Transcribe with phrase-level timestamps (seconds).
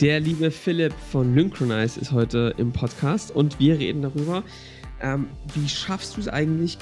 [0.00, 4.44] Der liebe Philipp von Lynchronize ist heute im Podcast und wir reden darüber,
[5.00, 6.76] ähm, wie schaffst du es eigentlich,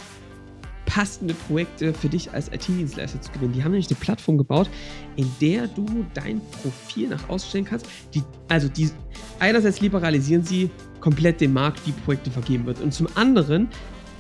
[0.85, 3.53] passende Projekte für dich als IT-Dienstleister zu gewinnen.
[3.53, 4.69] Die haben nämlich eine Plattform gebaut,
[5.15, 7.87] in der du dein Profil nach außen stellen kannst.
[8.15, 8.91] Die, also die,
[9.39, 10.69] einerseits liberalisieren sie
[11.01, 12.81] komplett den Markt, wie Projekte vergeben wird.
[12.81, 13.69] Und zum anderen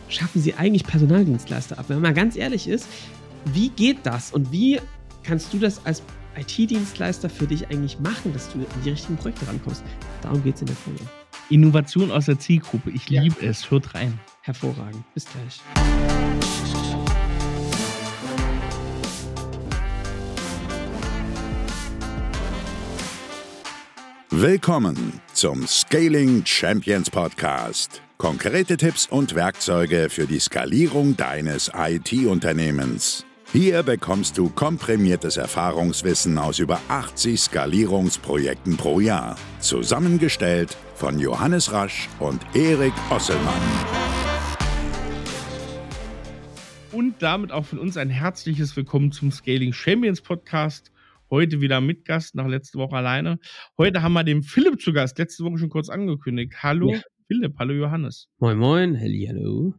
[0.09, 1.87] schaffen sie eigentlich Personaldienstleister ab.
[1.89, 2.87] Wenn man mal ganz ehrlich ist,
[3.47, 4.81] wie geht das und wie
[5.25, 6.03] kannst du das als
[6.37, 9.84] IT-Dienstleister für dich eigentlich machen, dass du in die richtigen Projekte rankommst?
[10.23, 11.01] Darum geht es in der Folge.
[11.51, 12.91] Innovation aus der Zielgruppe.
[12.91, 13.23] Ich ja.
[13.23, 13.70] liebe es.
[13.70, 14.19] Hört rein.
[14.43, 15.05] Hervorragend.
[15.15, 15.60] Bis gleich.
[24.30, 28.02] Willkommen zum Scaling Champions Podcast.
[28.19, 33.24] Konkrete Tipps und Werkzeuge für die Skalierung deines IT-Unternehmens.
[33.55, 39.37] Hier bekommst du komprimiertes Erfahrungswissen aus über 80 Skalierungsprojekten pro Jahr.
[39.61, 43.63] Zusammengestellt von Johannes Rasch und Erik Osselmann.
[46.91, 50.91] Und damit auch von uns ein herzliches Willkommen zum Scaling Champions Podcast.
[51.30, 53.39] Heute wieder mit Gast, nach letzter Woche alleine.
[53.79, 56.55] Heute haben wir den Philipp zu Gast, letzte Woche schon kurz angekündigt.
[56.61, 57.01] Hallo ja.
[57.29, 58.27] Philipp, hallo Johannes.
[58.41, 59.74] Moin, moin, halli, hallo.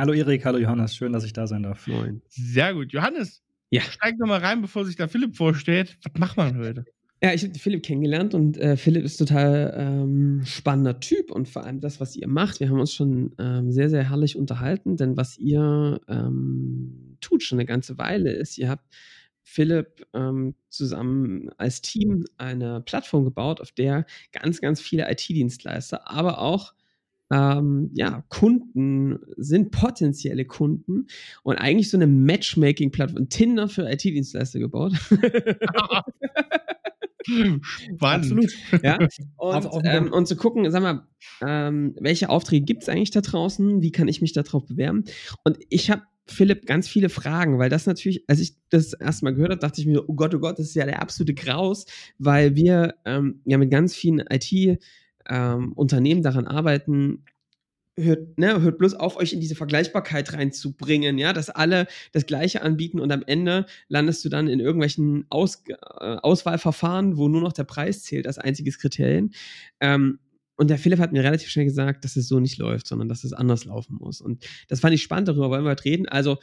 [0.00, 1.86] Hallo Erik, hallo Johannes, schön, dass ich da sein darf.
[1.86, 2.22] Moin.
[2.26, 2.90] Sehr gut.
[2.90, 3.82] Johannes, ja.
[3.82, 5.98] steig doch mal rein, bevor sich da Philipp vorstellt.
[6.02, 6.86] Was macht man heute?
[7.22, 11.64] Ja, ich habe Philipp kennengelernt und äh, Philipp ist total ähm, spannender Typ und vor
[11.64, 12.60] allem das, was ihr macht.
[12.60, 17.58] Wir haben uns schon ähm, sehr, sehr herrlich unterhalten, denn was ihr ähm, tut schon
[17.58, 18.86] eine ganze Weile ist, ihr habt
[19.42, 26.38] Philipp ähm, zusammen als Team eine Plattform gebaut, auf der ganz, ganz viele IT-Dienstleister, aber
[26.38, 26.72] auch
[27.30, 31.06] ähm, ja, Kunden sind potenzielle Kunden
[31.42, 34.92] und eigentlich so eine Matchmaking-Plattform, Tinder für IT-Dienstleister gebaut.
[37.22, 37.62] Spannend.
[38.00, 38.52] Absolut.
[38.82, 38.98] Ja.
[39.36, 41.06] Und, ähm, und zu gucken, sag mal,
[41.46, 43.82] ähm, welche Aufträge gibt es eigentlich da draußen?
[43.82, 45.04] Wie kann ich mich darauf bewerben?
[45.44, 49.50] Und ich habe Philipp ganz viele Fragen, weil das natürlich, als ich das erstmal gehört
[49.50, 51.86] habe, dachte ich mir, oh Gott, oh Gott, das ist ja der absolute Graus,
[52.18, 54.80] weil wir ähm, ja mit ganz vielen IT-
[55.30, 57.24] ähm, Unternehmen daran arbeiten,
[57.96, 62.62] hört, ne, hört bloß auf, euch in diese Vergleichbarkeit reinzubringen, ja, dass alle das Gleiche
[62.62, 65.74] anbieten und am Ende landest du dann in irgendwelchen Aus, äh,
[66.16, 69.30] Auswahlverfahren, wo nur noch der Preis zählt als einziges Kriterium.
[69.80, 70.18] Ähm,
[70.56, 73.24] und der Philipp hat mir relativ schnell gesagt, dass es so nicht läuft, sondern dass
[73.24, 74.20] es anders laufen muss.
[74.20, 76.06] Und das fand ich spannend, darüber wollen wir heute reden.
[76.06, 76.38] Also,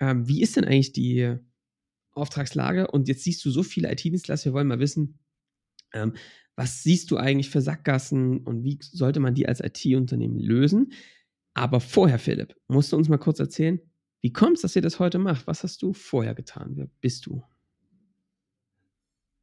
[0.00, 1.36] ähm, wie ist denn eigentlich die
[2.12, 2.88] Auftragslage?
[2.88, 5.18] Und jetzt siehst du so viele IT-Dienstleister, wir wollen mal wissen,
[5.92, 6.14] ähm,
[6.56, 10.92] was siehst du eigentlich für Sackgassen und wie sollte man die als IT-Unternehmen lösen?
[11.54, 13.80] Aber vorher, Philipp, musst du uns mal kurz erzählen,
[14.20, 15.46] wie kommt es, dass ihr das heute macht?
[15.46, 16.72] Was hast du vorher getan?
[16.76, 17.42] Wer bist du?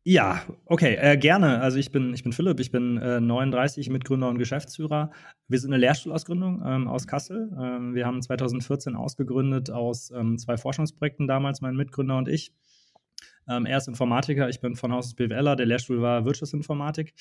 [0.04, 1.62] Ja, okay, äh, gerne.
[1.62, 5.12] Also ich bin, ich bin Philipp, ich bin äh, 39, Mitgründer und Geschäftsführer.
[5.48, 7.56] Wir sind eine Lehrstuhlausgründung ähm, aus Kassel.
[7.62, 12.52] Ähm, wir haben 2014 ausgegründet aus ähm, zwei Forschungsprojekten damals, mein Mitgründer und ich.
[13.48, 17.14] Ähm, er ist Informatiker, ich bin von Haus aus BWLer, der Lehrstuhl war Wirtschaftsinformatik.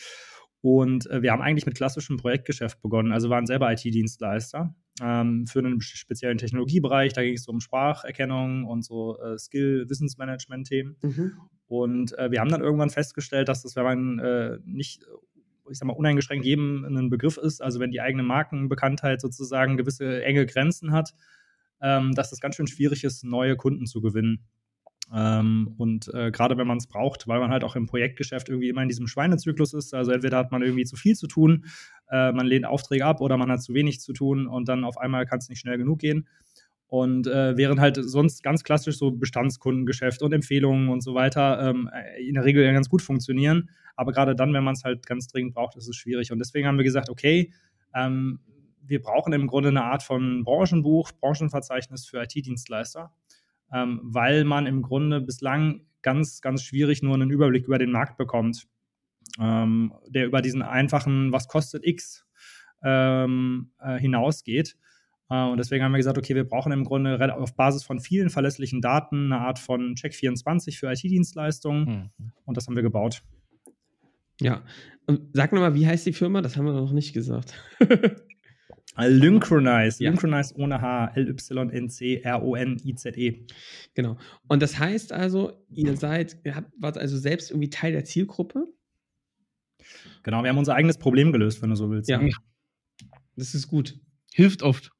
[0.62, 5.60] Und äh, wir haben eigentlich mit klassischem Projektgeschäft begonnen, also waren selber IT-Dienstleister ähm, für
[5.60, 7.14] einen speziellen Technologiebereich.
[7.14, 10.96] Da ging es um Spracherkennung und so äh, Skill-Wissensmanagement-Themen.
[11.02, 11.32] Mhm.
[11.66, 15.06] Und äh, wir haben dann irgendwann festgestellt, dass das, wenn man äh, nicht
[15.70, 20.22] ich sag mal, uneingeschränkt jedem ein Begriff ist, also wenn die eigene Markenbekanntheit sozusagen gewisse
[20.24, 21.14] enge Grenzen hat,
[21.80, 24.44] ähm, dass das ganz schön schwierig ist, neue Kunden zu gewinnen.
[25.12, 28.68] Ähm, und äh, gerade wenn man es braucht, weil man halt auch im Projektgeschäft irgendwie
[28.68, 31.64] immer in diesem Schweinezyklus ist, also entweder hat man irgendwie zu viel zu tun,
[32.10, 34.98] äh, man lehnt Aufträge ab oder man hat zu wenig zu tun und dann auf
[34.98, 36.28] einmal kann es nicht schnell genug gehen.
[36.86, 41.88] Und äh, während halt sonst ganz klassisch so Bestandskundengeschäft und Empfehlungen und so weiter ähm,
[42.18, 45.28] in der Regel ja ganz gut funktionieren, aber gerade dann, wenn man es halt ganz
[45.28, 46.32] dringend braucht, ist es schwierig.
[46.32, 47.52] Und deswegen haben wir gesagt, okay,
[47.94, 48.40] ähm,
[48.82, 53.12] wir brauchen im Grunde eine Art von Branchenbuch, Branchenverzeichnis für IT-Dienstleister
[53.72, 58.16] ähm, weil man im Grunde bislang ganz, ganz schwierig nur einen Überblick über den Markt
[58.16, 58.66] bekommt,
[59.38, 62.26] ähm, der über diesen einfachen, was kostet X
[62.82, 64.76] ähm, äh, hinausgeht.
[65.28, 68.30] Äh, und deswegen haben wir gesagt, okay, wir brauchen im Grunde auf Basis von vielen
[68.30, 72.10] verlässlichen Daten eine Art von Check24 für IT-Dienstleistungen.
[72.18, 72.32] Mhm.
[72.44, 73.22] Und das haben wir gebaut.
[74.40, 74.62] Ja.
[75.06, 76.40] Und sag nochmal, wie heißt die Firma?
[76.40, 77.54] Das haben wir noch nicht gesagt.
[79.08, 80.02] Lynchronize.
[80.02, 80.10] Ja.
[80.10, 81.12] Lynchronize ohne H.
[81.14, 82.26] L-Y-N-C-R-O-N-I-Z-E.
[83.94, 84.18] Genau.
[84.48, 88.66] Und das heißt also, ihr seid, ihr habt, wart also selbst irgendwie Teil der Zielgruppe?
[90.22, 92.10] Genau, wir haben unser eigenes Problem gelöst, wenn du so willst.
[92.10, 92.20] Ja.
[93.36, 93.98] Das ist gut.
[94.32, 94.92] Hilft oft.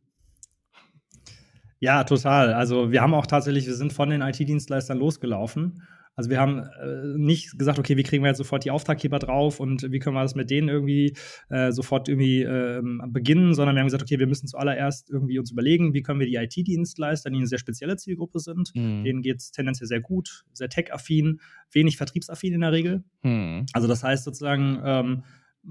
[1.79, 2.53] Ja, total.
[2.53, 5.83] Also wir haben auch tatsächlich, wir sind von den IT-Dienstleistern losgelaufen
[6.17, 9.61] Also wir haben äh, nicht gesagt, okay, wie kriegen wir jetzt sofort die Auftraggeber drauf
[9.61, 11.17] und wie können wir das mit denen irgendwie
[11.49, 15.53] äh, sofort irgendwie äh, beginnen, sondern wir haben gesagt, okay, wir müssen zuallererst irgendwie uns
[15.53, 19.05] überlegen, wie können wir die IT-Dienstleister, die eine sehr spezielle Zielgruppe sind, mhm.
[19.05, 21.41] denen geht es tendenziell sehr gut, sehr tech-affin,
[21.73, 23.05] wenig vertriebsaffin in der Regel.
[23.23, 23.67] Mhm.
[23.73, 25.25] Also das heißt sozusagen, ähm,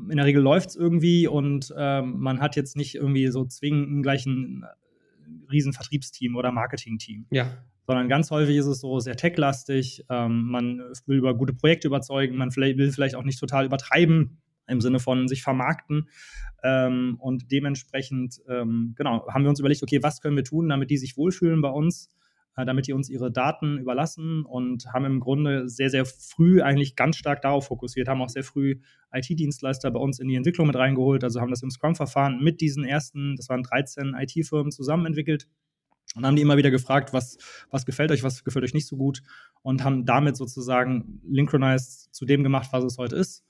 [0.10, 4.04] in der Regel läuft es irgendwie und ähm, man hat jetzt nicht irgendwie so zwingend
[4.04, 7.26] gleich ein äh, riesen Vertriebsteam oder Marketingteam.
[7.30, 7.58] Ja
[7.90, 10.06] sondern ganz häufig ist es so sehr techlastig.
[10.12, 10.78] Ähm, man
[11.08, 14.38] will über gute Projekte überzeugen, man will vielleicht auch nicht total übertreiben
[14.68, 16.08] im Sinne von sich vermarkten.
[16.62, 20.92] Ähm, und dementsprechend, ähm, genau, haben wir uns überlegt, okay, was können wir tun, damit
[20.92, 22.12] die sich wohlfühlen bei uns,
[22.58, 26.96] äh, damit die uns ihre Daten überlassen und haben im Grunde sehr, sehr früh eigentlich
[26.96, 28.82] ganz stark darauf fokussiert, haben auch sehr früh
[29.12, 32.84] IT-Dienstleister bei uns in die Entwicklung mit reingeholt, also haben das im Scrum-Verfahren mit diesen
[32.84, 35.48] ersten, das waren 13 IT-Firmen zusammen entwickelt
[36.16, 37.38] und haben die immer wieder gefragt, was,
[37.70, 39.22] was gefällt euch, was gefällt euch nicht so gut
[39.62, 43.44] und haben damit sozusagen Linchronize zu dem gemacht, was es heute ist.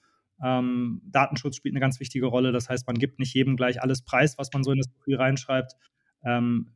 [0.44, 2.52] Ähm, Datenschutz spielt eine ganz wichtige Rolle.
[2.52, 5.16] Das heißt, man gibt nicht jedem gleich alles preis, was man so in das Profil
[5.16, 5.74] reinschreibt.
[6.24, 6.72] Ähm,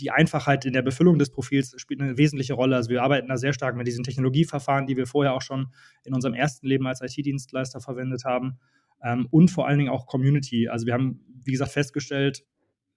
[0.00, 2.76] die Einfachheit in der Befüllung des Profils spielt eine wesentliche Rolle.
[2.76, 5.72] Also wir arbeiten da sehr stark mit diesen Technologieverfahren, die wir vorher auch schon
[6.04, 8.58] in unserem ersten Leben als IT-Dienstleister verwendet haben.
[9.02, 10.68] Ähm, und vor allen Dingen auch Community.
[10.68, 12.44] Also wir haben, wie gesagt, festgestellt,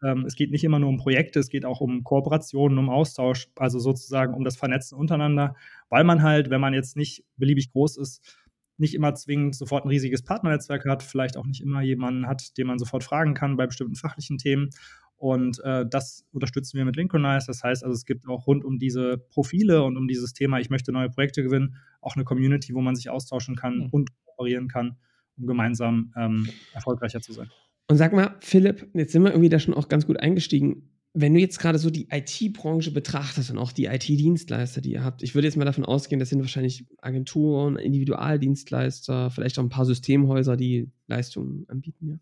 [0.04, 3.50] ähm, es geht nicht immer nur um Projekte, es geht auch um Kooperationen, um Austausch,
[3.56, 5.56] also sozusagen um das Vernetzen untereinander,
[5.90, 8.38] weil man halt, wenn man jetzt nicht beliebig groß ist,
[8.78, 12.68] nicht immer zwingend sofort ein riesiges Partnernetzwerk hat, vielleicht auch nicht immer jemanden hat, den
[12.68, 14.70] man sofort fragen kann bei bestimmten fachlichen Themen.
[15.16, 17.48] Und äh, das unterstützen wir mit Linkonize.
[17.48, 20.70] Das heißt also, es gibt auch rund um diese Profile und um dieses Thema, ich
[20.70, 23.90] möchte neue Projekte gewinnen, auch eine Community, wo man sich austauschen kann mhm.
[23.92, 24.98] und kooperieren kann,
[25.38, 27.50] um gemeinsam ähm, erfolgreicher zu sein.
[27.88, 30.89] Und sag mal, Philipp, jetzt sind wir irgendwie da schon auch ganz gut eingestiegen.
[31.13, 35.21] Wenn du jetzt gerade so die IT-Branche betrachtest und auch die IT-Dienstleister, die ihr habt,
[35.21, 39.85] ich würde jetzt mal davon ausgehen, das sind wahrscheinlich Agenturen, Individualdienstleister, vielleicht auch ein paar
[39.85, 42.19] Systemhäuser, die Leistungen anbieten, ja.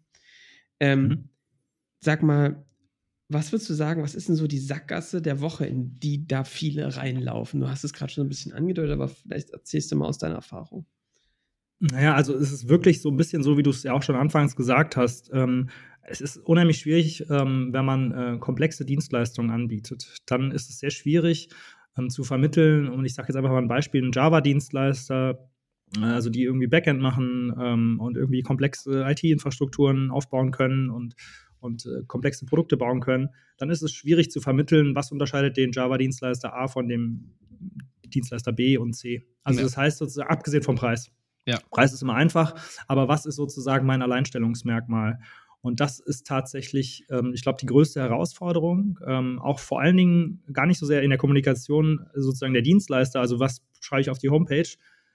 [0.82, 1.30] Ähm, mhm.
[2.00, 2.66] Sag mal,
[3.30, 6.44] was würdest du sagen, was ist denn so die Sackgasse der Woche, in die da
[6.44, 7.62] viele reinlaufen?
[7.62, 10.36] Du hast es gerade schon ein bisschen angedeutet, aber vielleicht erzählst du mal aus deiner
[10.36, 10.86] Erfahrung.
[11.82, 14.16] Naja, also es ist wirklich so ein bisschen so, wie du es ja auch schon
[14.16, 15.32] anfangs gesagt hast.
[15.34, 15.70] Ähm,
[16.04, 20.16] es ist unheimlich schwierig, ähm, wenn man äh, komplexe Dienstleistungen anbietet.
[20.28, 21.50] Dann ist es sehr schwierig
[21.98, 22.88] ähm, zu vermitteln.
[22.88, 25.50] Und ich sage jetzt einfach mal ein Beispiel: ein Java-Dienstleister,
[25.98, 31.16] äh, also die irgendwie Backend machen ähm, und irgendwie komplexe IT-Infrastrukturen aufbauen können und,
[31.60, 35.72] und äh, komplexe Produkte bauen können, dann ist es schwierig zu vermitteln, was unterscheidet den
[35.72, 37.32] Java-Dienstleister A von dem
[38.06, 39.26] Dienstleister B und C.
[39.44, 39.66] Also ja.
[39.66, 41.12] das heißt sozusagen, abgesehen vom Preis.
[41.46, 41.60] Ja.
[41.72, 42.56] Preis ist immer einfach,
[42.88, 45.20] aber was ist sozusagen mein Alleinstellungsmerkmal?
[45.62, 50.44] Und das ist tatsächlich, ähm, ich glaube, die größte Herausforderung, ähm, auch vor allen Dingen
[50.52, 54.18] gar nicht so sehr in der Kommunikation sozusagen der Dienstleister, also was schreibe ich auf
[54.18, 54.68] die Homepage,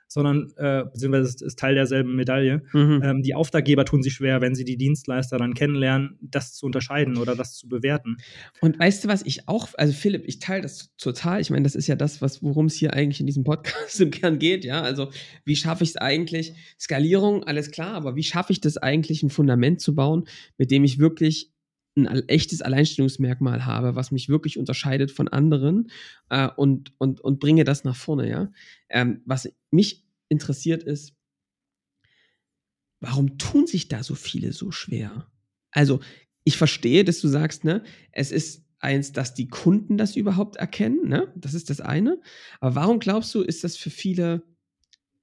[0.08, 2.62] sondern äh, beziehungsweise ist, ist Teil derselben Medaille.
[2.72, 3.02] Mhm.
[3.02, 7.16] Ähm, die Auftraggeber tun sich schwer, wenn sie die Dienstleister dann kennenlernen, das zu unterscheiden
[7.16, 8.16] oder das zu bewerten.
[8.60, 11.40] Und weißt du, was ich auch, also Philipp, ich teile das total.
[11.40, 14.10] Ich meine, das ist ja das, was worum es hier eigentlich in diesem Podcast im
[14.10, 14.82] Kern geht, ja.
[14.82, 15.10] Also
[15.44, 16.54] wie schaffe ich es eigentlich?
[16.78, 20.24] Skalierung, alles klar, aber wie schaffe ich das eigentlich, ein Fundament zu bauen,
[20.58, 21.52] mit dem ich wirklich
[21.96, 25.90] ein echtes Alleinstellungsmerkmal habe, was mich wirklich unterscheidet von anderen
[26.28, 28.52] äh, und, und, und bringe das nach vorne, ja.
[28.88, 31.14] Ähm, was mich interessiert ist,
[33.00, 35.30] warum tun sich da so viele so schwer?
[35.70, 36.00] Also,
[36.44, 41.08] ich verstehe, dass du sagst, ne, es ist eins, dass die Kunden das überhaupt erkennen,
[41.08, 41.32] ne?
[41.34, 42.20] Das ist das eine.
[42.60, 44.42] Aber warum glaubst du, ist das für viele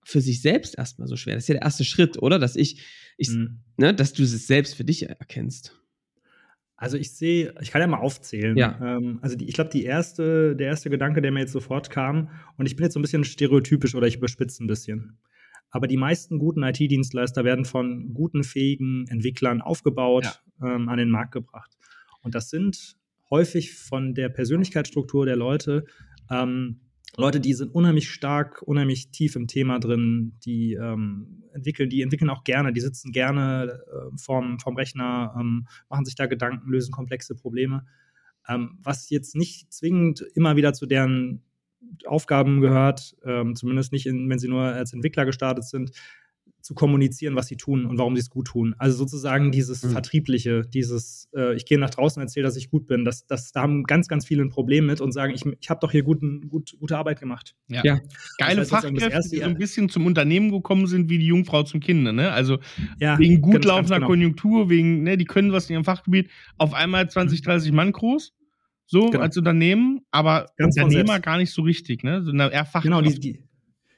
[0.05, 1.35] für sich selbst erstmal so schwer?
[1.35, 2.39] Das ist ja der erste Schritt, oder?
[2.39, 2.81] Dass ich,
[3.17, 3.59] ich mhm.
[3.77, 5.79] ne, dass du es selbst für dich erkennst.
[6.75, 8.57] Also ich sehe, ich kann ja mal aufzählen.
[8.57, 8.79] Ja.
[8.81, 12.65] Ähm, also die, ich glaube, erste, der erste Gedanke, der mir jetzt sofort kam, und
[12.65, 15.19] ich bin jetzt so ein bisschen stereotypisch oder ich überspitze ein bisschen.
[15.69, 20.75] Aber die meisten guten IT-Dienstleister werden von guten, fähigen Entwicklern aufgebaut, ja.
[20.75, 21.77] ähm, an den Markt gebracht.
[22.21, 22.97] Und das sind
[23.29, 25.85] häufig von der Persönlichkeitsstruktur der Leute
[26.29, 26.81] ähm,
[27.15, 32.31] Leute, die sind unheimlich stark, unheimlich tief im Thema drin, die ähm, entwickeln, die entwickeln
[32.31, 36.91] auch gerne, die sitzen gerne äh, vorm, vorm Rechner, ähm, machen sich da Gedanken, lösen
[36.91, 37.85] komplexe Probleme.
[38.47, 41.43] Ähm, was jetzt nicht zwingend immer wieder zu deren
[42.05, 45.91] Aufgaben gehört, ähm, zumindest nicht, in, wenn sie nur als Entwickler gestartet sind,
[46.63, 48.73] zu kommunizieren, was sie tun und warum sie es gut tun.
[48.77, 49.89] Also sozusagen dieses mhm.
[49.89, 53.03] Vertriebliche, dieses, äh, ich gehe nach draußen und erzähle, dass ich gut bin.
[53.03, 55.81] Das, das, da haben ganz, ganz viele ein Problem mit und sagen, ich, ich habe
[55.81, 57.53] doch hier guten, gut, gute Arbeit gemacht.
[57.67, 57.81] Ja.
[57.83, 57.99] ja.
[58.37, 61.63] Geile das heißt, Fachkräfte, die so ein bisschen zum Unternehmen gekommen sind, wie die Jungfrau
[61.63, 62.03] zum Kind.
[62.03, 62.31] Ne?
[62.31, 62.59] Also
[62.97, 64.07] ja, wegen gut ganz, laufender ganz genau.
[64.07, 67.75] Konjunktur, wegen, ne, die können was in ihrem Fachgebiet, auf einmal 20, 30 mhm.
[67.75, 68.33] Mann groß.
[68.85, 69.23] So genau.
[69.23, 72.21] als Unternehmen, aber ganz Unternehmer gar nicht so richtig, ne?
[72.21, 72.83] So eher Fachkraft.
[72.83, 73.43] Genau, die, die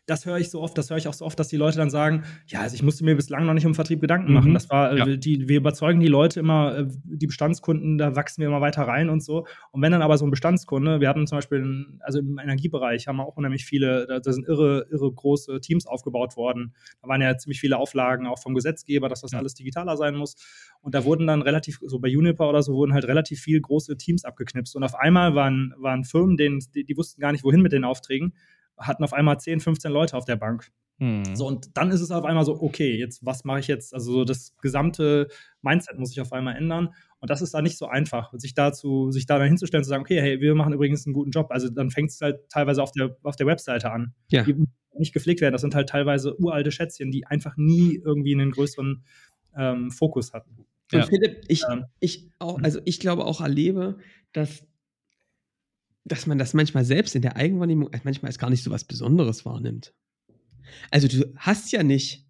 [0.05, 1.89] das höre ich so oft, das höre ich auch so oft, dass die Leute dann
[1.89, 4.49] sagen, ja, also ich musste mir bislang noch nicht um Vertrieb Gedanken machen.
[4.49, 4.53] Mhm.
[4.53, 5.05] Das war, äh, ja.
[5.17, 9.09] die, wir überzeugen die Leute immer, äh, die Bestandskunden, da wachsen wir immer weiter rein
[9.09, 9.45] und so.
[9.71, 13.17] Und wenn dann aber so ein Bestandskunde, wir hatten zum Beispiel, also im Energiebereich haben
[13.17, 16.75] wir auch unheimlich viele, da, da sind irre, irre große Teams aufgebaut worden.
[17.01, 19.39] Da waren ja ziemlich viele Auflagen auch vom Gesetzgeber, dass das ja.
[19.39, 20.35] alles digitaler sein muss.
[20.81, 23.97] Und da wurden dann relativ, so bei Juniper oder so, wurden halt relativ viel große
[23.97, 24.75] Teams abgeknipst.
[24.75, 27.83] Und auf einmal waren, waren Firmen, denen, die, die wussten gar nicht, wohin mit den
[27.83, 28.33] Aufträgen
[28.77, 30.71] hatten auf einmal 10, 15 Leute auf der Bank.
[30.99, 31.35] Hm.
[31.35, 33.93] So, und dann ist es auf einmal so, okay, jetzt, was mache ich jetzt?
[33.93, 35.27] Also so das gesamte
[35.61, 36.89] Mindset muss sich auf einmal ändern.
[37.19, 40.03] Und das ist da nicht so einfach, sich dazu, sich da dann hinzustellen, zu sagen,
[40.03, 41.47] okay, hey, wir machen übrigens einen guten Job.
[41.49, 44.13] Also dann fängt es halt teilweise auf der, auf der Webseite an.
[44.29, 44.43] Ja.
[44.43, 44.55] Die
[44.97, 45.53] nicht gepflegt werden.
[45.53, 49.03] Das sind halt teilweise uralte Schätzchen, die einfach nie irgendwie einen größeren
[49.57, 50.65] ähm, Fokus hatten.
[50.93, 51.05] Und ja.
[51.05, 53.97] Philipp, ich, ähm, ich auch, also ich glaube auch erlebe,
[54.31, 54.65] dass
[56.05, 59.43] dass man das manchmal selbst in der Eigenwahrnehmung manchmal als gar nicht so was Besonderes
[59.43, 59.93] wahrnimmt.
[60.91, 62.25] Also du hast ja nicht,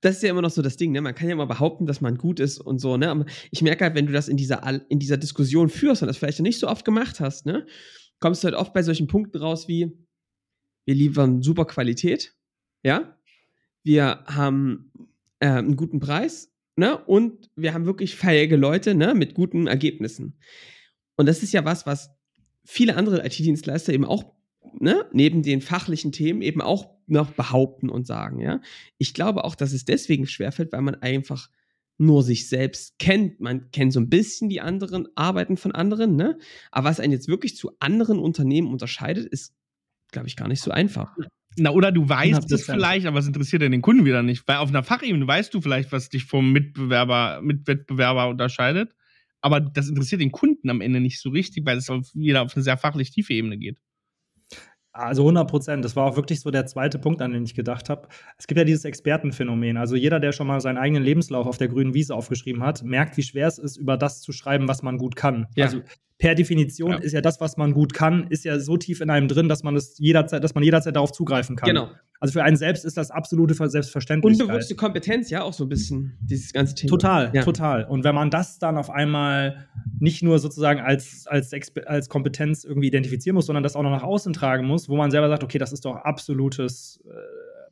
[0.00, 1.00] das ist ja immer noch so das Ding, ne?
[1.00, 3.08] Man kann ja immer behaupten, dass man gut ist und so, ne?
[3.10, 6.18] Aber ich merke halt, wenn du das in dieser, in dieser Diskussion führst und das
[6.18, 7.64] vielleicht nicht so oft gemacht hast, ne?
[8.18, 9.92] Kommst du halt oft bei solchen Punkten raus wie,
[10.84, 12.34] wir liefern super Qualität,
[12.82, 13.16] ja?
[13.82, 14.90] Wir haben
[15.38, 16.98] äh, einen guten Preis, ne?
[16.98, 19.14] Und wir haben wirklich fähige Leute, ne?
[19.14, 20.38] Mit guten Ergebnissen.
[21.16, 22.13] Und das ist ja was, was
[22.64, 24.34] viele andere IT-Dienstleister eben auch
[24.80, 28.60] ne, neben den fachlichen Themen eben auch noch behaupten und sagen, ja.
[28.98, 31.50] Ich glaube auch, dass es deswegen schwerfällt, weil man einfach
[31.96, 33.40] nur sich selbst kennt.
[33.40, 36.38] Man kennt so ein bisschen die anderen Arbeiten von anderen, ne?
[36.70, 39.54] Aber was einen jetzt wirklich zu anderen Unternehmen unterscheidet, ist,
[40.10, 41.14] glaube ich, gar nicht so einfach.
[41.56, 42.54] Na, oder du weißt 100%.
[42.54, 44.48] es vielleicht, aber es interessiert ja den Kunden wieder nicht.
[44.48, 48.92] Weil auf einer Fachebene weißt du vielleicht, was dich vom Mitbewerber, Mitwettbewerber unterscheidet
[49.44, 52.62] aber das interessiert den Kunden am Ende nicht so richtig, weil es wieder auf eine
[52.62, 53.78] sehr fachlich tiefe Ebene geht.
[54.90, 55.84] Also 100 Prozent.
[55.84, 58.08] Das war auch wirklich so der zweite Punkt, an den ich gedacht habe.
[58.38, 59.76] Es gibt ja dieses Expertenphänomen.
[59.76, 63.18] Also jeder, der schon mal seinen eigenen Lebenslauf auf der grünen Wiese aufgeschrieben hat, merkt,
[63.18, 65.46] wie schwer es ist, über das zu schreiben, was man gut kann.
[65.56, 65.66] Ja.
[65.66, 65.82] Also
[66.18, 66.98] per Definition ja.
[66.98, 69.62] ist ja das, was man gut kann, ist ja so tief in einem drin, dass
[69.62, 71.68] man es jederzeit, dass man jederzeit darauf zugreifen kann.
[71.68, 71.90] Genau.
[72.20, 74.46] Also für einen selbst ist das absolute Selbstverständlichkeit.
[74.46, 76.90] Unbewusste Kompetenz, ja, auch so ein bisschen, dieses ganze Thema.
[76.90, 77.42] Total, ja.
[77.42, 77.84] total.
[77.84, 79.66] Und wenn man das dann auf einmal
[79.98, 81.52] nicht nur sozusagen als, als,
[81.84, 85.10] als Kompetenz irgendwie identifizieren muss, sondern das auch noch nach außen tragen muss, wo man
[85.10, 87.10] selber sagt, okay, das ist doch absolutes äh,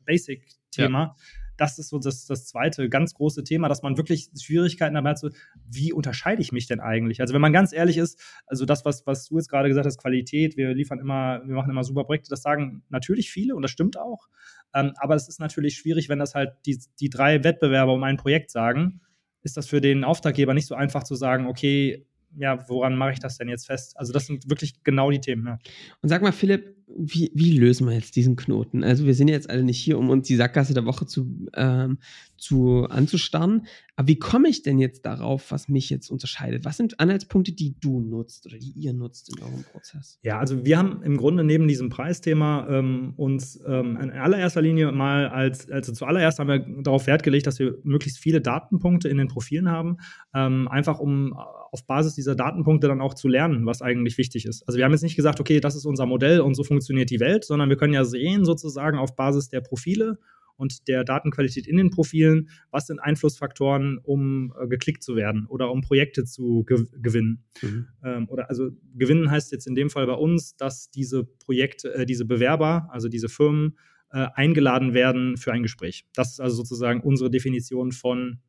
[0.05, 1.15] Basic-Thema, ja
[1.57, 5.19] das ist so das, das zweite ganz große Thema, dass man wirklich Schwierigkeiten dabei hat,
[5.19, 5.29] so,
[5.69, 7.21] wie unterscheide ich mich denn eigentlich?
[7.21, 9.99] Also wenn man ganz ehrlich ist, also das, was, was du jetzt gerade gesagt hast,
[9.99, 13.71] Qualität, wir liefern immer, wir machen immer super Projekte, das sagen natürlich viele und das
[13.71, 14.27] stimmt auch.
[14.73, 18.17] Ähm, aber es ist natürlich schwierig, wenn das halt die, die drei Wettbewerber um ein
[18.17, 19.01] Projekt sagen,
[19.43, 23.19] ist das für den Auftraggeber nicht so einfach zu sagen, okay, ja, woran mache ich
[23.19, 23.97] das denn jetzt fest?
[23.97, 25.45] Also das sind wirklich genau die Themen.
[25.45, 25.59] Ja.
[26.01, 28.83] Und sag mal, Philipp, wie, wie lösen wir jetzt diesen Knoten?
[28.83, 31.97] Also wir sind jetzt alle nicht hier, um uns die Sackgasse der Woche zu, ähm,
[32.37, 33.65] zu anzustarren.
[33.95, 36.65] Aber wie komme ich denn jetzt darauf, was mich jetzt unterscheidet?
[36.65, 40.19] Was sind Anhaltspunkte, die du nutzt oder die ihr nutzt in eurem Prozess?
[40.23, 44.91] Ja, also wir haben im Grunde neben diesem Preisthema ähm, uns ähm, in allererster Linie
[44.91, 49.17] mal als, also zuallererst haben wir darauf Wert gelegt, dass wir möglichst viele Datenpunkte in
[49.17, 49.97] den Profilen haben,
[50.33, 51.33] ähm, einfach um
[51.71, 54.67] auf Basis dieser Datenpunkte dann auch zu lernen, was eigentlich wichtig ist.
[54.67, 57.19] Also wir haben jetzt nicht gesagt, okay, das ist unser Modell und so funktioniert die
[57.19, 60.17] Welt, sondern wir können ja sehen sozusagen auf Basis der Profile
[60.55, 65.71] und der Datenqualität in den Profilen, was sind Einflussfaktoren, um äh, geklickt zu werden oder
[65.71, 67.43] um Projekte zu ge gewinnen.
[67.61, 67.87] Mhm.
[68.03, 72.05] Ähm, oder also gewinnen heißt jetzt in dem Fall bei uns, dass diese Projekte, äh,
[72.05, 73.77] diese Bewerber, also diese Firmen
[74.11, 76.05] äh, eingeladen werden für ein Gespräch.
[76.13, 78.39] Das ist also sozusagen unsere Definition von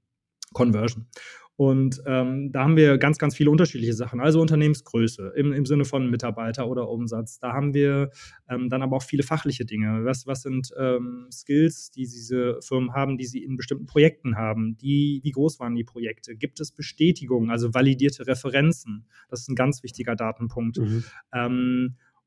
[0.53, 1.07] Conversion.
[1.57, 4.21] Und ähm, da haben wir ganz, ganz viele unterschiedliche Sachen.
[4.21, 7.39] Also Unternehmensgröße im, im Sinne von Mitarbeiter oder Umsatz.
[7.39, 8.11] Da haben wir
[8.49, 10.05] ähm, dann aber auch viele fachliche Dinge.
[10.05, 14.77] Was, was sind ähm, Skills, die diese Firmen haben, die sie in bestimmten Projekten haben?
[14.79, 16.35] Die, wie groß waren die Projekte?
[16.35, 19.07] Gibt es Bestätigungen, also validierte Referenzen?
[19.29, 20.79] Das ist ein ganz wichtiger Datenpunkt.
[20.79, 21.05] Mhm.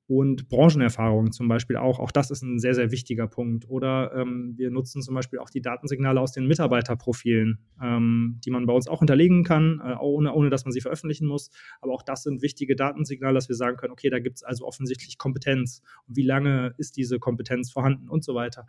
[0.08, 2.00] Und Branchenerfahrung zum Beispiel auch.
[2.00, 3.70] Auch das ist ein sehr, sehr wichtiger Punkt.
[3.70, 8.66] Oder ähm, wir nutzen zum Beispiel auch die Datensignale aus den Mitarbeiterprofilen, ähm, die man
[8.66, 11.52] bei uns auch hinterlegen kann, äh, ohne, ohne dass man sie veröffentlichen muss.
[11.82, 14.66] Aber auch das sind wichtige Datensignale, dass wir sagen können, okay, da gibt es also
[14.66, 15.82] offensichtlich Kompetenz.
[16.08, 18.66] Wie lange ist diese Kompetenz vorhanden und so weiter.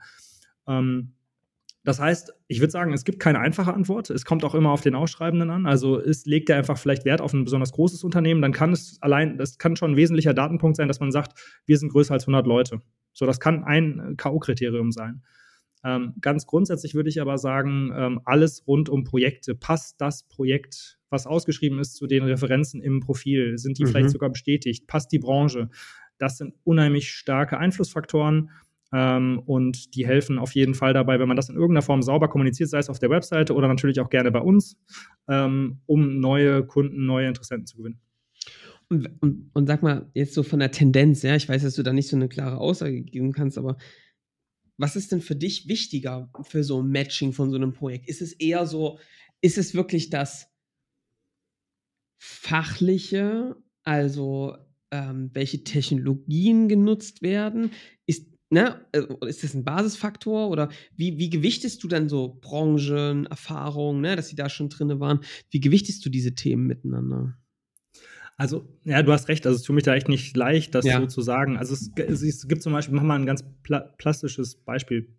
[0.67, 1.15] Ähm,
[1.89, 4.11] das heißt, ich würde sagen, es gibt keine einfache Antwort.
[4.11, 5.65] Es kommt auch immer auf den Ausschreibenden an.
[5.65, 8.99] Also es legt er einfach vielleicht Wert auf ein besonders großes Unternehmen, dann kann es
[9.01, 11.33] allein, das kann schon ein wesentlicher Datenpunkt sein, dass man sagt,
[11.65, 12.83] wir sind größer als 100 Leute.
[13.15, 15.23] So, das kann ein K.O.-Kriterium sein.
[15.83, 19.55] Ähm, ganz grundsätzlich würde ich aber sagen, ähm, alles rund um Projekte.
[19.55, 23.57] Passt das Projekt, was ausgeschrieben ist, zu den Referenzen im Profil?
[23.57, 23.89] Sind die mhm.
[23.89, 24.87] vielleicht sogar bestätigt?
[24.89, 25.71] Passt die Branche?
[26.19, 28.51] Das sind unheimlich starke Einflussfaktoren
[28.93, 32.29] Ähm, und die helfen auf jeden Fall dabei, wenn man das in irgendeiner Form sauber
[32.29, 34.79] kommuniziert, sei es auf der Webseite oder natürlich auch gerne bei uns,
[35.29, 38.01] ähm, um neue Kunden, neue Interessenten zu gewinnen.
[38.91, 41.83] Und, und, und, sag mal, jetzt so von der Tendenz, ja, ich weiß, dass du
[41.83, 43.77] da nicht so eine klare Aussage geben kannst, aber
[44.79, 48.09] was ist denn für dich wichtiger für so ein Matching von so einem Projekt?
[48.09, 48.99] Ist es eher so,
[49.43, 50.51] ist es wirklich das
[52.19, 54.57] Fachliche, also
[54.91, 57.73] ähm, welche Technologien genutzt werden?
[58.07, 63.27] Ist, ne, äh, ist das ein Basisfaktor oder wie, wie gewichtest du dann so Branchen,
[63.27, 65.21] Erfahrungen, ne, dass sie da schon drin waren?
[65.51, 67.37] Wie gewichtest du diese Themen miteinander?
[68.37, 69.47] Also, ja, du hast recht.
[69.47, 71.01] Also, es tut mich da echt nicht leicht, das ja.
[71.01, 71.57] so zu sagen.
[71.57, 75.13] Also, es, es, gibt zum Beispiel, mach mal ein ganz pla plastisches Beispiel.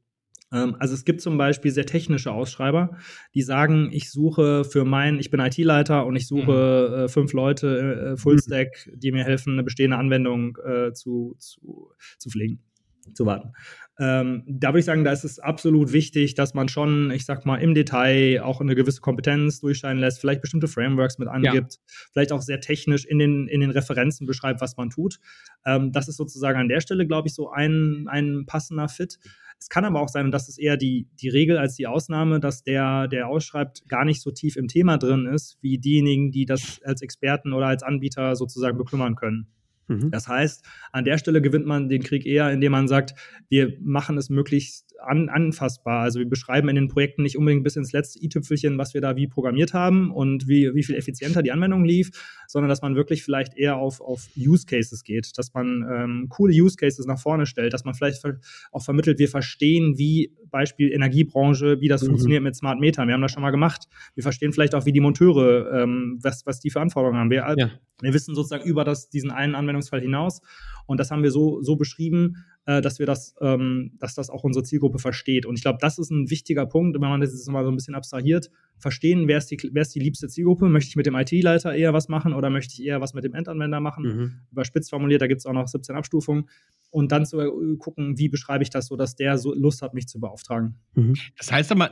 [0.53, 2.97] Ähm, also, es gibt zum Beispiel sehr technische Ausschreiber,
[3.35, 6.95] die sagen, ich suche für mein, ich bin IT-Leiter und ich suche mhm.
[6.95, 12.29] äh, fünf Leute, äh, Fullstack, die mir helfen, eine bestehende Anwendung äh, zu, zu, zu
[12.29, 12.63] pflegen
[13.13, 13.53] zu warten.
[14.01, 17.45] Ähm, da würde ich sagen, da ist es absolut wichtig, dass man schon, ich sag
[17.45, 21.79] mal, im Detail auch eine gewisse Kompetenz durchscheinen lässt, vielleicht bestimmte Frameworks mit angibt, ja.
[22.13, 25.19] vielleicht auch sehr technisch in den, in den Referenzen beschreibt, was man tut.
[25.65, 29.19] Ähm, das ist sozusagen an der Stelle, glaube ich, so ein, ein passender Fit.
[29.59, 32.39] Es kann aber auch sein, und das ist eher die, die Regel als die Ausnahme,
[32.39, 36.45] dass der, der ausschreibt, gar nicht so tief im Thema drin ist, wie diejenigen, die
[36.45, 39.47] das als Experten oder als Anbieter sozusagen bekümmern können.
[39.89, 40.11] Mhm.
[40.11, 43.15] Das heißt, an der Stelle gewinnt man den Krieg eher, indem man sagt,
[43.49, 46.01] wir machen es möglichst an, anfassbar.
[46.01, 49.15] Also wir beschreiben in den Projekten nicht unbedingt bis ins letzte i-Tüpfelchen, was wir da
[49.15, 52.11] wie programmiert haben und wie, wie viel effizienter die Anwendung lief,
[52.47, 56.53] sondern dass man wirklich vielleicht eher auf, auf Use Cases geht, dass man ähm, coole
[56.53, 58.23] Use Cases nach vorne stellt, dass man vielleicht
[58.71, 62.07] auch vermittelt, wir verstehen, wie Beispiel Energiebranche, wie das mhm.
[62.07, 63.07] funktioniert mit Smart Metern.
[63.07, 63.87] Wir haben das schon mal gemacht.
[64.15, 67.29] Wir verstehen vielleicht auch, wie die Monteure, ähm, was, was die für Anforderungen haben.
[67.29, 67.69] Wir, ja.
[68.01, 70.41] wir wissen sozusagen über das, diesen einen Anwendungsfall hinaus.
[70.85, 74.43] Und das haben wir so, so beschrieben, äh, dass wir das, ähm, dass das auch
[74.43, 75.45] unsere Zielgruppe versteht.
[75.45, 77.75] Und ich glaube, das ist ein wichtiger Punkt, wenn man das jetzt mal so ein
[77.75, 78.49] bisschen abstrahiert.
[78.77, 80.69] Verstehen, wer ist die, wer ist die liebste Zielgruppe?
[80.69, 83.33] Möchte ich mit dem IT-Leiter eher was machen oder möchte ich eher was mit dem
[83.33, 84.03] Endanwender machen?
[84.03, 84.31] Mhm.
[84.51, 86.49] Überspitzt formuliert, da gibt es auch noch 17 Abstufungen.
[86.91, 89.93] Und dann zu äh, gucken, wie beschreibe ich das so, dass der so Lust hat,
[89.93, 90.75] mich zu beauftragen.
[90.95, 91.15] Mhm.
[91.37, 91.91] Das heißt aber,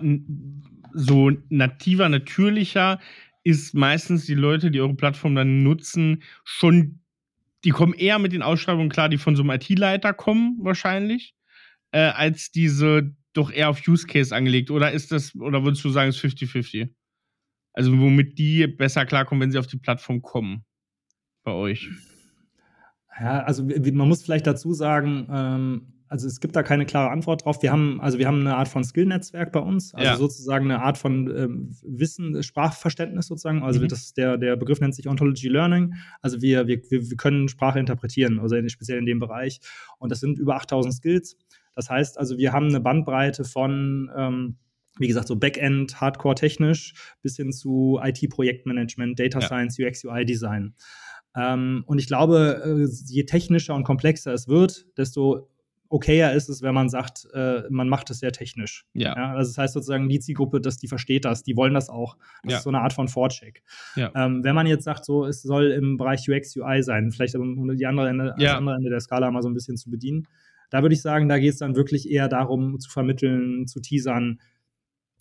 [0.94, 3.00] so nativer, natürlicher
[3.44, 7.00] ist meistens die Leute, die eure Plattform dann nutzen, schon
[7.68, 11.36] die kommen eher mit den Ausschreibungen klar, die von so einem IT-Leiter kommen, wahrscheinlich,
[11.92, 14.72] äh, als diese doch eher auf Use Case angelegt.
[14.72, 16.88] Oder ist das, oder würdest du sagen, es ist 50-50?
[17.74, 20.64] Also, womit die besser klarkommen, wenn sie auf die Plattform kommen
[21.44, 21.90] bei euch?
[23.20, 27.46] Ja, also man muss vielleicht dazu sagen, ähm, also es gibt da keine klare Antwort
[27.46, 27.62] drauf.
[27.62, 30.16] Wir haben, also wir haben eine Art von Skill-Netzwerk bei uns, also ja.
[30.16, 33.64] sozusagen eine Art von ähm, Wissen, Sprachverständnis sozusagen.
[33.64, 33.88] Also mhm.
[33.88, 35.96] das, der, der Begriff nennt sich Ontology Learning.
[36.22, 39.60] Also wir, wir, wir können Sprache interpretieren, also in, speziell in dem Bereich.
[40.00, 41.38] Und das sind über 8000 Skills.
[41.76, 44.58] Das heißt also, wir haben eine Bandbreite von ähm,
[45.00, 49.46] wie gesagt, so Backend, Hardcore technisch, bis hin zu IT-Projektmanagement, Data ja.
[49.46, 50.74] Science, UX, UI-Design.
[51.36, 55.50] Ähm, und ich glaube, äh, je technischer und komplexer es wird, desto
[55.90, 58.86] okayer ist es, wenn man sagt, äh, man macht es sehr technisch.
[58.94, 59.16] Ja.
[59.16, 59.34] ja.
[59.34, 62.18] Also das heißt sozusagen, die Zielgruppe, dass die versteht das, die wollen das auch.
[62.44, 62.58] Das ja.
[62.58, 63.64] ist so eine Art von Vorcheck.
[63.96, 64.12] Ja.
[64.16, 67.76] Ähm, wenn man jetzt sagt, so, es soll im Bereich UX, UI sein, vielleicht um
[67.76, 70.28] die andere Ende, das andere Ende der Skala mal so ein bisschen zu bedienen,
[70.70, 74.40] da würde ich sagen, da geht es dann wirklich eher darum, zu vermitteln, zu teasern.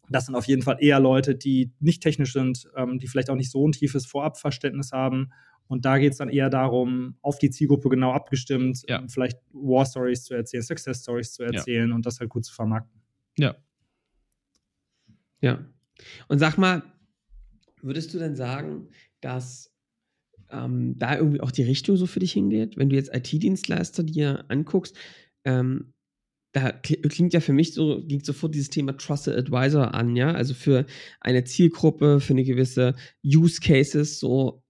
[0.09, 3.37] Das sind auf jeden Fall eher Leute, die nicht technisch sind, ähm, die vielleicht auch
[3.37, 5.31] nicht so ein tiefes Vorabverständnis haben
[5.69, 9.05] und da geht es dann eher darum, auf die Zielgruppe genau abgestimmt, ja.
[9.09, 11.95] vielleicht War Stories zu erzählen, Success Stories zu erzählen ja.
[11.95, 13.01] und das halt gut zu vermarkten.
[13.39, 13.57] Ja.
[15.41, 15.65] Ja.
[16.29, 16.83] Und sag mal,
[17.83, 18.89] würdest du denn sagen,
[19.21, 19.73] dass
[20.51, 22.77] ähm, da irgendwie auch die Richtung so für dich hingeht?
[22.77, 24.97] Wenn du jetzt IT-Dienstleister dir anguckst,
[25.45, 25.93] ähm,
[26.53, 30.55] da klingt ja für mich so, ging sofort dieses Thema Trusted Advisor an, ja, also
[30.55, 30.87] für
[31.21, 34.63] eine Zielgruppe, für eine gewisse Use Cases, so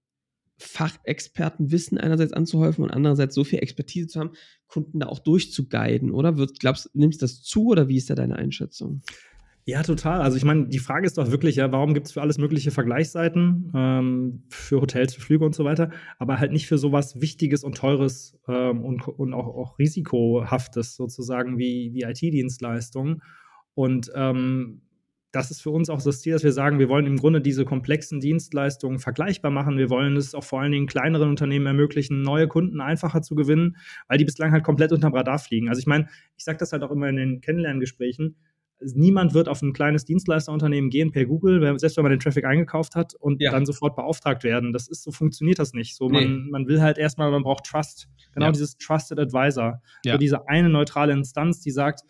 [0.57, 4.31] Fachexpertenwissen einerseits anzuhäufen und andererseits so viel Expertise zu haben,
[4.67, 6.37] Kunden da auch durchzuguiden, oder?
[6.37, 9.01] Wird, glaubst nimmst du das zu oder wie ist da deine Einschätzung?
[9.65, 10.21] Ja, total.
[10.21, 12.71] Also ich meine, die Frage ist doch wirklich, ja, warum gibt es für alles mögliche
[12.71, 17.65] Vergleichsseiten, ähm, für Hotels, für Flüge und so weiter, aber halt nicht für sowas Wichtiges
[17.65, 23.21] und Teures ähm, und, und auch, auch Risikohaftes sozusagen wie, wie IT-Dienstleistungen.
[23.73, 24.83] Und ähm,
[25.31, 27.65] das ist für uns auch das Ziel, dass wir sagen, wir wollen im Grunde diese
[27.65, 29.77] komplexen Dienstleistungen vergleichbar machen.
[29.77, 33.75] Wir wollen es auch vor allen Dingen kleineren Unternehmen ermöglichen, neue Kunden einfacher zu gewinnen,
[34.07, 35.67] weil die bislang halt komplett unterm Radar fliegen.
[35.67, 38.37] Also ich meine, ich sage das halt auch immer in den Kennenlerngesprächen.
[38.79, 42.95] niemand wird auf ein kleines Dienstleisterunternehmen gehen per Google, selbst wenn man den Traffic eingekauft
[42.95, 43.51] hat und ja.
[43.51, 44.71] dann sofort beauftragt werden.
[44.71, 45.95] Das ist so funktioniert das nicht.
[45.95, 46.21] So, nee.
[46.21, 48.07] man, man will halt erstmal, man braucht Trust.
[48.33, 48.51] Genau ja.
[48.53, 49.81] dieses Trusted Advisor.
[50.05, 50.13] Ja.
[50.13, 52.03] So diese eine neutrale Instanz, die sagt,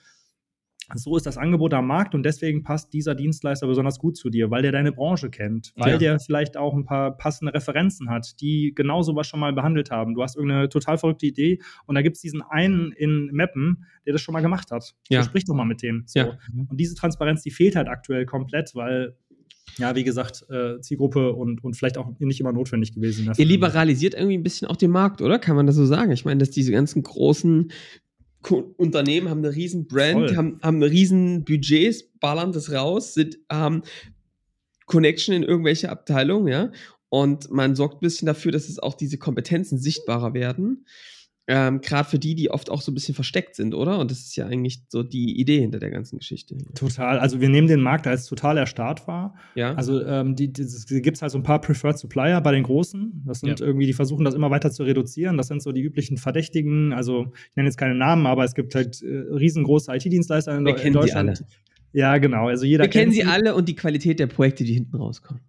[0.96, 4.50] so ist das Angebot am Markt und deswegen passt dieser Dienstleister besonders gut zu dir,
[4.52, 5.98] weil der deine Branche kennt, weil ja.
[5.98, 10.16] der vielleicht auch ein paar passende Referenzen hat, die genau sowas schon mal behandelt haben.
[10.16, 14.14] Du hast irgendeine total verrückte Idee und da gibt es diesen einen in Mappen, der
[14.14, 14.96] das schon mal gemacht hat.
[15.10, 15.24] Ja.
[15.24, 16.04] Sprich doch mal mit dem.
[16.06, 16.20] So.
[16.20, 16.38] Ja.
[16.70, 19.16] Und diese Transparenz, die fehlt halt aktuell komplett, weil
[19.78, 23.32] ja, wie gesagt, äh, Zielgruppe und, und vielleicht auch nicht immer notwendig gewesen.
[23.38, 25.38] Ihr liberalisiert irgendwie ein bisschen auch den Markt, oder?
[25.38, 26.12] Kann man das so sagen?
[26.12, 27.72] Ich meine, dass diese ganzen großen
[28.78, 33.82] Unternehmen haben eine riesen Brand, haben, haben eine riesen Budgets, ballern das raus, sind, haben
[34.86, 36.72] Connection in irgendwelche Abteilungen, ja.
[37.10, 40.86] Und man sorgt ein bisschen dafür, dass es auch diese Kompetenzen sichtbarer werden.
[41.50, 44.00] Ähm, Gerade für die, die oft auch so ein bisschen versteckt sind, oder?
[44.00, 46.58] Und das ist ja eigentlich so die Idee hinter der ganzen Geschichte.
[46.76, 47.20] Total.
[47.20, 49.34] Also wir nehmen den Markt als total erstarrt wahr.
[49.56, 49.74] Ja.
[49.76, 52.64] Also ähm, die, die, die gibt es halt so ein paar Preferred Supplier bei den
[52.64, 53.24] Großen.
[53.26, 53.66] Das sind ja.
[53.66, 55.38] irgendwie, die versuchen das immer weiter zu reduzieren.
[55.38, 56.92] Das sind so die üblichen Verdächtigen.
[56.92, 60.78] Also ich nenne jetzt keine Namen, aber es gibt halt äh, riesengroße IT-Dienstleister in, wir
[60.78, 61.46] in Deutschland.
[61.94, 62.48] Ja, genau.
[62.48, 65.42] Also jeder wir kennen sie alle und die Qualität der Projekte, die hinten rauskommen.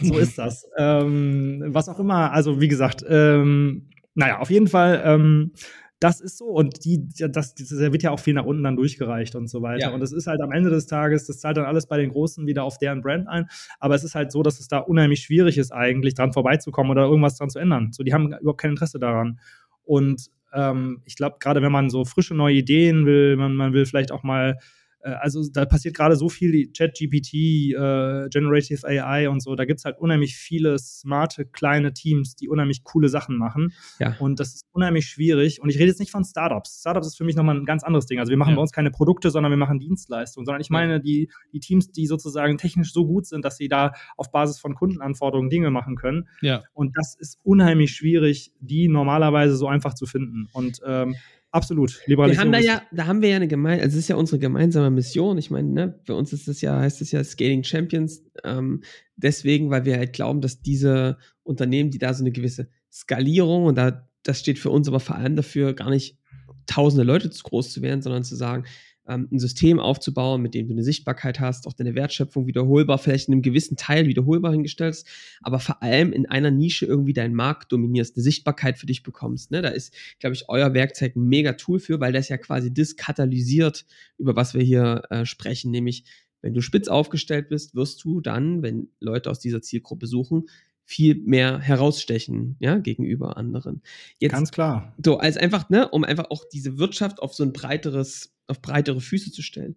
[0.00, 0.68] So ist das.
[0.76, 3.87] ähm, was auch immer, also wie gesagt, ähm,
[4.18, 5.52] naja, auf jeden Fall, ähm,
[6.00, 6.46] das ist so.
[6.46, 9.88] Und die, das, das wird ja auch viel nach unten dann durchgereicht und so weiter.
[9.88, 9.94] Ja.
[9.94, 12.44] Und es ist halt am Ende des Tages, das zahlt dann alles bei den Großen
[12.46, 13.46] wieder auf deren Brand ein.
[13.78, 17.02] Aber es ist halt so, dass es da unheimlich schwierig ist, eigentlich dran vorbeizukommen oder
[17.02, 17.92] irgendwas dran zu ändern.
[17.92, 19.38] So, die haben überhaupt kein Interesse daran.
[19.84, 23.86] Und ähm, ich glaube, gerade wenn man so frische neue Ideen will, man, man will
[23.86, 24.58] vielleicht auch mal
[25.04, 29.84] also da passiert gerade so viel, ChatGPT, äh, Generative AI und so, da gibt es
[29.84, 33.72] halt unheimlich viele smarte kleine Teams, die unheimlich coole Sachen machen.
[33.98, 34.16] Ja.
[34.18, 35.60] Und das ist unheimlich schwierig.
[35.60, 36.80] Und ich rede jetzt nicht von Startups.
[36.80, 38.18] Startups ist für mich nochmal ein ganz anderes Ding.
[38.18, 38.56] Also wir machen ja.
[38.56, 42.06] bei uns keine Produkte, sondern wir machen Dienstleistungen, sondern ich meine die, die Teams, die
[42.06, 46.28] sozusagen technisch so gut sind, dass sie da auf Basis von Kundenanforderungen Dinge machen können.
[46.40, 46.64] Ja.
[46.74, 50.48] Und das ist unheimlich schwierig, die normalerweise so einfach zu finden.
[50.52, 51.14] Und ähm,
[51.50, 52.00] Absolut.
[52.06, 52.52] Liberalisierung.
[52.52, 54.38] Wir haben da ja, da haben wir ja eine gemeinsame, also es ist ja unsere
[54.38, 55.38] gemeinsame Mission.
[55.38, 58.22] Ich meine, ne, bei uns ist das ja, heißt es ja Scaling Champions.
[58.44, 58.82] Ähm,
[59.16, 63.78] deswegen, weil wir halt glauben, dass diese Unternehmen, die da so eine gewisse Skalierung und
[63.78, 66.18] da, das steht für uns aber vor allem dafür, gar nicht
[66.66, 68.64] tausende Leute zu groß zu werden, sondern zu sagen,
[69.08, 73.28] ähm, ein System aufzubauen, mit dem du eine Sichtbarkeit hast, auch deine Wertschöpfung wiederholbar, vielleicht
[73.28, 75.06] in einem gewissen Teil wiederholbar hingestellst,
[75.42, 79.50] aber vor allem in einer Nische irgendwie deinen Markt dominierst, eine Sichtbarkeit für dich bekommst.
[79.50, 79.62] Ne?
[79.62, 82.96] Da ist, glaube ich, euer Werkzeug ein mega Tool für, weil das ja quasi das
[82.96, 83.86] katalysiert,
[84.18, 86.04] über was wir hier äh, sprechen, nämlich
[86.40, 90.44] wenn du spitz aufgestellt bist, wirst du dann, wenn Leute aus dieser Zielgruppe suchen,
[90.88, 93.82] viel mehr herausstechen, ja, gegenüber anderen.
[94.20, 94.94] Jetzt, Ganz klar.
[95.04, 99.02] So, als einfach, ne, um einfach auch diese Wirtschaft auf so ein breiteres, auf breitere
[99.02, 99.76] Füße zu stellen.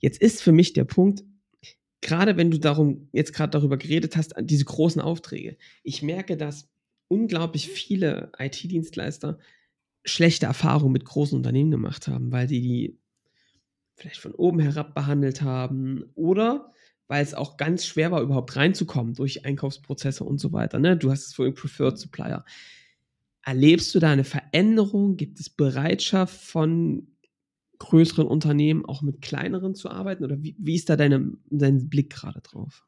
[0.00, 1.22] Jetzt ist für mich der Punkt,
[2.00, 5.56] gerade wenn du darum, jetzt gerade darüber geredet hast, diese großen Aufträge.
[5.84, 6.68] Ich merke, dass
[7.06, 9.38] unglaublich viele IT-Dienstleister
[10.04, 12.98] schlechte Erfahrungen mit großen Unternehmen gemacht haben, weil die die
[13.94, 16.72] vielleicht von oben herab behandelt haben oder
[17.08, 20.78] weil es auch ganz schwer war, überhaupt reinzukommen durch Einkaufsprozesse und so weiter.
[20.78, 20.96] Ne?
[20.96, 22.44] Du hast es vorhin Preferred Supplier.
[23.42, 25.16] Erlebst du da eine Veränderung?
[25.16, 27.08] Gibt es Bereitschaft von
[27.78, 30.22] größeren Unternehmen auch mit kleineren zu arbeiten?
[30.22, 32.84] Oder wie, wie ist da deine, dein Blick gerade drauf?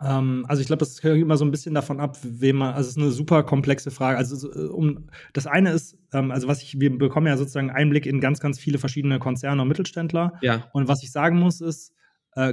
[0.00, 2.88] Ähm, also ich glaube, das hängt immer so ein bisschen davon ab, wem man, also
[2.88, 4.16] es ist eine super komplexe Frage.
[4.16, 8.18] Also um das eine ist, ähm, also was ich, wir bekommen ja sozusagen Einblick in
[8.18, 10.32] ganz, ganz viele verschiedene Konzerne und Mittelständler.
[10.40, 10.70] Ja.
[10.72, 12.01] Und was ich sagen muss, ist, äh,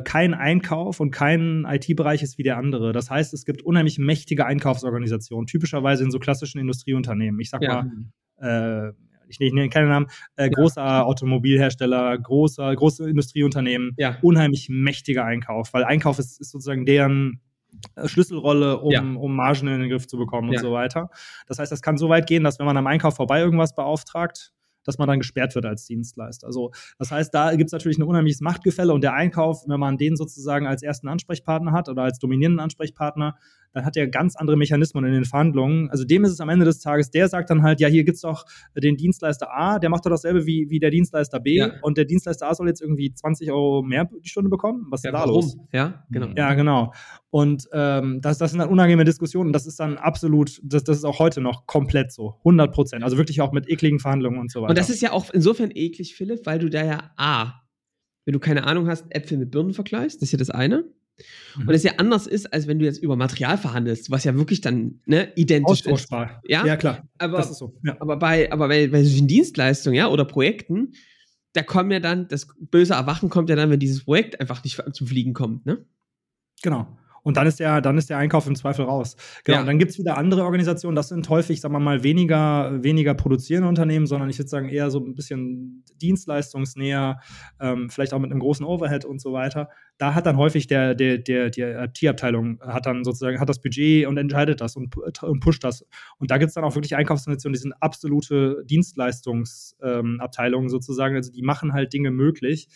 [0.04, 2.92] kein Einkauf und kein IT-Bereich ist wie der andere.
[2.92, 7.40] Das heißt, es gibt unheimlich mächtige Einkaufsorganisationen, typischerweise in so klassischen Industrieunternehmen.
[7.40, 7.86] Ich sag ja.
[8.38, 8.94] mal, äh,
[9.30, 10.50] ich nenne keine Namen, äh, ja.
[10.50, 14.18] großer Automobilhersteller, großer, große Industrieunternehmen, ja.
[14.22, 17.42] unheimlich mächtiger Einkauf, weil Einkauf ist, ist sozusagen deren
[17.96, 19.02] äh, Schlüsselrolle, um, ja.
[19.02, 21.10] um Margen in den Griff zu bekommen und so weiter.
[21.48, 24.52] Das heißt, das kann so weit gehen, dass wenn man am Einkauf vorbei irgendwas beauftragt,
[24.84, 26.48] dass man dann gesperrt wird als Dienstleister.
[26.48, 29.98] Also das heißt, da gibt es natürlich ein unheimliches Machtgefälle und der Einkauf, wenn man
[29.98, 33.36] den sozusagen als ersten Ansprechpartner hat oder als dominierenden Ansprechpartner,
[33.74, 35.90] dann hat er ganz andere Mechanismen in den Verhandlungen.
[35.90, 38.16] Also dem ist es am Ende des Tages, der sagt dann halt, ja, hier gibt
[38.16, 41.72] es doch den Dienstleister A, der macht doch dasselbe wie, wie der Dienstleister B ja.
[41.82, 44.88] und der Dienstleister A soll jetzt irgendwie 20 Euro mehr die Stunde bekommen.
[44.90, 45.36] Was ist ja, da warum?
[45.36, 45.58] los?
[45.72, 46.30] Ja, genau.
[46.36, 46.94] Ja, genau.
[47.32, 49.54] Und ähm, das, das sind dann unangenehme Diskussionen.
[49.54, 52.36] Das ist dann absolut, das, das ist auch heute noch komplett so.
[52.40, 53.04] 100 Prozent.
[53.04, 54.70] Also wirklich auch mit ekligen Verhandlungen und so weiter.
[54.70, 57.62] Und das ist ja auch insofern eklig, Philipp, weil du da ja A,
[58.26, 60.86] wenn du keine Ahnung hast, Äpfel mit Birnen vergleichst, das ist ja das eine.
[61.56, 61.68] Mhm.
[61.68, 64.62] Und es ja anders ist, als wenn du jetzt über Material verhandelst, was ja wirklich
[64.62, 66.12] dann ne, identisch ist.
[66.12, 66.66] Ja?
[66.66, 67.08] ja, klar.
[67.18, 67.76] Aber, das ist so.
[67.84, 67.98] Ja.
[68.00, 70.94] aber bei, aber bei, bei solchen Dienstleistungen, ja, oder Projekten,
[71.54, 74.82] da kommen ja dann, das böse Erwachen kommt ja dann, wenn dieses Projekt einfach nicht
[74.94, 75.86] zum Fliegen kommt, ne?
[76.62, 76.98] Genau.
[77.30, 79.16] Und dann ist der, dann ist der Einkauf im Zweifel raus.
[79.44, 79.58] Genau.
[79.58, 79.62] Ja.
[79.62, 83.14] Und dann gibt es wieder andere Organisationen, das sind häufig, sagen wir mal, weniger, weniger
[83.14, 87.20] produzierende Unternehmen, sondern ich würde sagen eher so ein bisschen dienstleistungsnäher,
[87.60, 89.70] ähm, vielleicht auch mit einem großen Overhead und so weiter.
[90.00, 94.08] Da hat dann häufig der, der, der, die IT-Abteilung hat dann sozusagen, hat das Budget
[94.08, 95.86] und entscheidet das und, und pusht das.
[96.18, 101.16] Und da gibt es dann auch wirklich Einkaufsorganisationen, die sind absolute Dienstleistungsabteilungen ähm, sozusagen.
[101.16, 102.70] Also die machen halt Dinge möglich.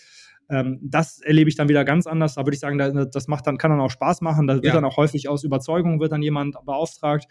[0.49, 2.35] Ähm, das erlebe ich dann wieder ganz anders.
[2.35, 4.47] Da würde ich sagen, das macht dann, kann dann auch Spaß machen.
[4.47, 4.73] Da wird ja.
[4.73, 7.25] dann auch häufig aus Überzeugung wird dann jemand beauftragt.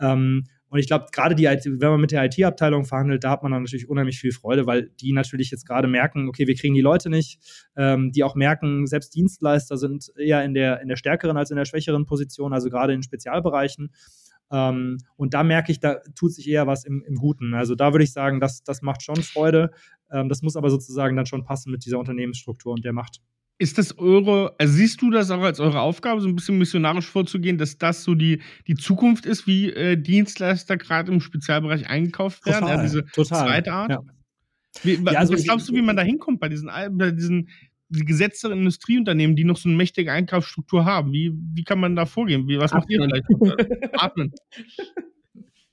[0.00, 3.52] Ähm, und ich glaube, gerade die, wenn man mit der IT-Abteilung verhandelt, da hat man
[3.52, 6.80] dann natürlich unheimlich viel Freude, weil die natürlich jetzt gerade merken, okay, wir kriegen die
[6.80, 7.38] Leute nicht,
[7.76, 11.58] ähm, die auch merken, selbst Dienstleister sind eher in der, in der stärkeren als in
[11.58, 13.90] der schwächeren Position, also gerade in Spezialbereichen.
[14.52, 17.54] Ähm, und da merke ich, da tut sich eher was im, im Guten.
[17.54, 19.70] Also da würde ich sagen, das, das macht schon Freude.
[20.10, 23.20] Ähm, das muss aber sozusagen dann schon passen mit dieser Unternehmensstruktur und der Macht.
[23.58, 27.06] Ist das eure, also siehst du das auch als eure Aufgabe, so ein bisschen missionarisch
[27.06, 32.44] vorzugehen, dass das so die, die Zukunft ist, wie äh, Dienstleister gerade im Spezialbereich eingekauft
[32.44, 32.60] werden?
[32.60, 33.46] Total, ja, diese total.
[33.46, 33.90] zweite Art?
[33.90, 34.00] Ja.
[34.82, 37.48] Wie, ja, also, was glaubst du, wie man da hinkommt bei diesen, bei diesen
[37.92, 41.12] die gesetzteren Industrieunternehmen, die noch so eine mächtige Einkaufsstruktur haben?
[41.12, 42.48] Wie, wie kann man da vorgehen?
[42.48, 43.26] Wie, was macht ihr vielleicht?
[43.94, 44.32] Atmen.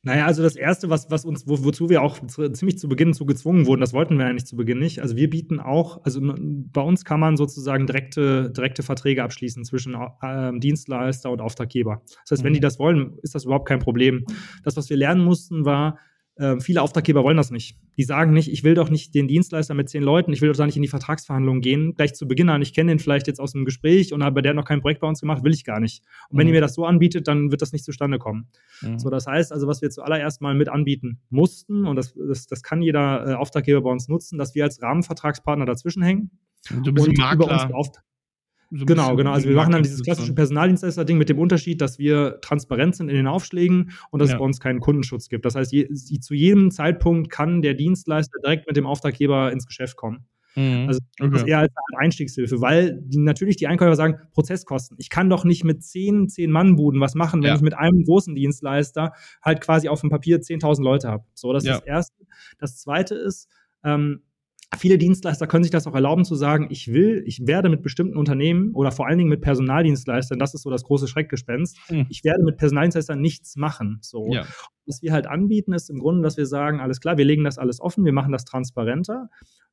[0.01, 3.13] Naja, also das Erste, was, was uns, wo, wozu wir auch zu, ziemlich zu Beginn
[3.13, 5.01] zu gezwungen wurden, das wollten wir eigentlich zu Beginn nicht.
[5.01, 9.97] Also wir bieten auch, also bei uns kann man sozusagen direkte, direkte Verträge abschließen zwischen
[10.21, 12.01] äh, Dienstleister und Auftraggeber.
[12.23, 12.63] Das heißt, wenn die mhm.
[12.63, 14.25] das wollen, ist das überhaupt kein Problem.
[14.63, 15.99] Das, was wir lernen mussten, war,
[16.39, 17.77] äh, viele Auftraggeber wollen das nicht.
[17.97, 20.55] Die sagen nicht, ich will doch nicht den Dienstleister mit zehn Leuten, ich will doch
[20.55, 23.39] da nicht in die Vertragsverhandlungen gehen, gleich zu Beginn an, ich kenne den vielleicht jetzt
[23.39, 25.65] aus dem Gespräch und aber der hat noch kein Projekt bei uns gemacht, will ich
[25.65, 26.01] gar nicht.
[26.29, 26.53] Und wenn mhm.
[26.53, 28.47] ihr mir das so anbietet, dann wird das nicht zustande kommen.
[28.81, 28.99] Mhm.
[28.99, 32.63] So, das heißt also, was wir zuallererst mal mit anbieten mussten, und das, das, das
[32.63, 36.31] kann jeder äh, Auftraggeber bei uns nutzen, dass wir als Rahmenvertragspartner dazwischen hängen.
[36.83, 37.69] Du bist und Makler.
[38.71, 39.31] So genau, genau.
[39.31, 43.15] Also wir machen dann dieses klassische Personaldienstleister-Ding mit dem Unterschied, dass wir transparent sind in
[43.15, 44.35] den Aufschlägen und dass ja.
[44.35, 45.45] es bei uns keinen Kundenschutz gibt.
[45.45, 49.97] Das heißt, je, zu jedem Zeitpunkt kann der Dienstleister direkt mit dem Auftraggeber ins Geschäft
[49.97, 50.27] kommen.
[50.55, 50.87] Mhm.
[50.87, 54.97] Also das ist eher als Einstiegshilfe, weil die, natürlich die Einkäufer sagen, Prozesskosten.
[54.99, 57.55] Ich kann doch nicht mit zehn, zehn Mann-Buden was machen, wenn ja.
[57.55, 61.23] ich mit einem großen Dienstleister halt quasi auf dem Papier 10.000 Leute habe.
[61.33, 61.73] So, das ja.
[61.73, 62.25] ist das Erste.
[62.59, 63.47] Das Zweite ist,
[63.83, 64.21] ähm,
[64.77, 68.17] Viele Dienstleister können sich das auch erlauben zu sagen, ich will, ich werde mit bestimmten
[68.17, 72.05] Unternehmen oder vor allen Dingen mit Personaldienstleistern, das ist so das große Schreckgespenst, mhm.
[72.09, 73.97] ich werde mit Personaldienstleistern nichts machen.
[74.01, 74.31] So.
[74.31, 74.45] Ja.
[74.89, 77.57] Was wir halt anbieten, ist im Grunde, dass wir sagen, alles klar, wir legen das
[77.57, 79.29] alles offen, wir machen das transparenter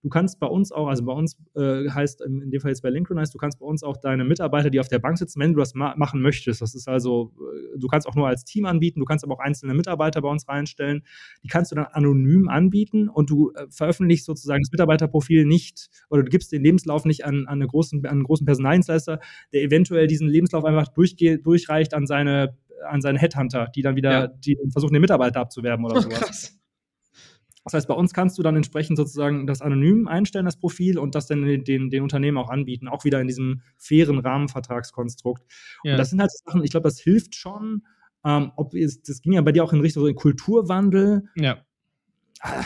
[0.07, 2.90] Du kannst bei uns auch, also bei uns äh, heißt in dem Fall jetzt bei
[2.90, 5.59] Linktronize, du kannst bei uns auch deine Mitarbeiter, die auf der Bank sitzen, wenn du
[5.59, 6.62] das ma machen möchtest.
[6.62, 9.40] Das ist also, äh, du kannst auch nur als Team anbieten, du kannst aber auch
[9.40, 11.02] einzelne Mitarbeiter bei uns reinstellen.
[11.42, 16.22] Die kannst du dann anonym anbieten und du äh, veröffentlichst sozusagen das Mitarbeiterprofil nicht oder
[16.22, 19.18] du gibst den Lebenslauf nicht an, an, eine großen, an einen großen Personaldienstleister,
[19.52, 22.57] der eventuell diesen Lebenslauf einfach durchreicht an seine
[22.89, 24.27] an seine Headhunter, die dann wieder ja.
[24.29, 26.19] die versuchen, den Mitarbeiter abzuwerben oder oh, sowas.
[26.19, 26.59] Krass.
[27.67, 31.17] Das heißt, bei uns kannst du dann entsprechend sozusagen das anonym einstellen, das Profil, und
[31.17, 35.43] das dann den, den, den Unternehmen auch anbieten, auch wieder in diesem fairen Rahmenvertragskonstrukt.
[35.83, 35.93] Ja.
[35.93, 37.83] Und das sind halt Sachen, ich glaube, das hilft schon.
[38.25, 41.25] Ähm, ob es, das ging ja bei dir auch in Richtung so Kulturwandel.
[41.35, 41.59] Ja.
[42.41, 42.65] Ah.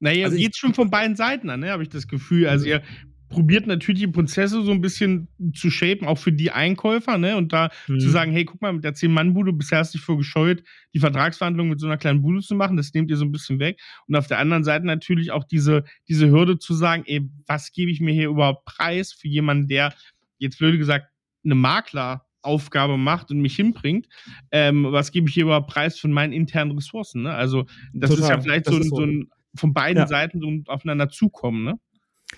[0.00, 2.46] Naja, also geht schon von beiden Seiten an, ne, habe ich das Gefühl.
[2.46, 2.82] Also ihr
[3.28, 7.36] probiert natürlich die Prozesse so ein bisschen zu shapen, auch für die Einkäufer, ne?
[7.36, 8.00] Und da mhm.
[8.00, 10.62] zu sagen, hey, guck mal, mit der Zehn-Mann-Bude bisher hast du dich vor gescheut,
[10.94, 13.58] die Vertragsverhandlungen mit so einer kleinen Bude zu machen, das nehmt ihr so ein bisschen
[13.58, 13.80] weg.
[14.06, 17.90] Und auf der anderen Seite natürlich auch diese, diese Hürde zu sagen, ey, was gebe
[17.90, 19.94] ich mir hier überhaupt preis für jemanden, der,
[20.38, 21.08] jetzt blöd gesagt,
[21.44, 24.08] eine Makleraufgabe macht und mich hinbringt,
[24.50, 27.34] ähm, was gebe ich hier überhaupt preis von meinen internen Ressourcen, ne?
[27.34, 28.22] Also, das Total.
[28.22, 30.06] ist ja vielleicht so, ein, so ein, von beiden ja.
[30.06, 31.78] Seiten so aufeinander zukommen, ne?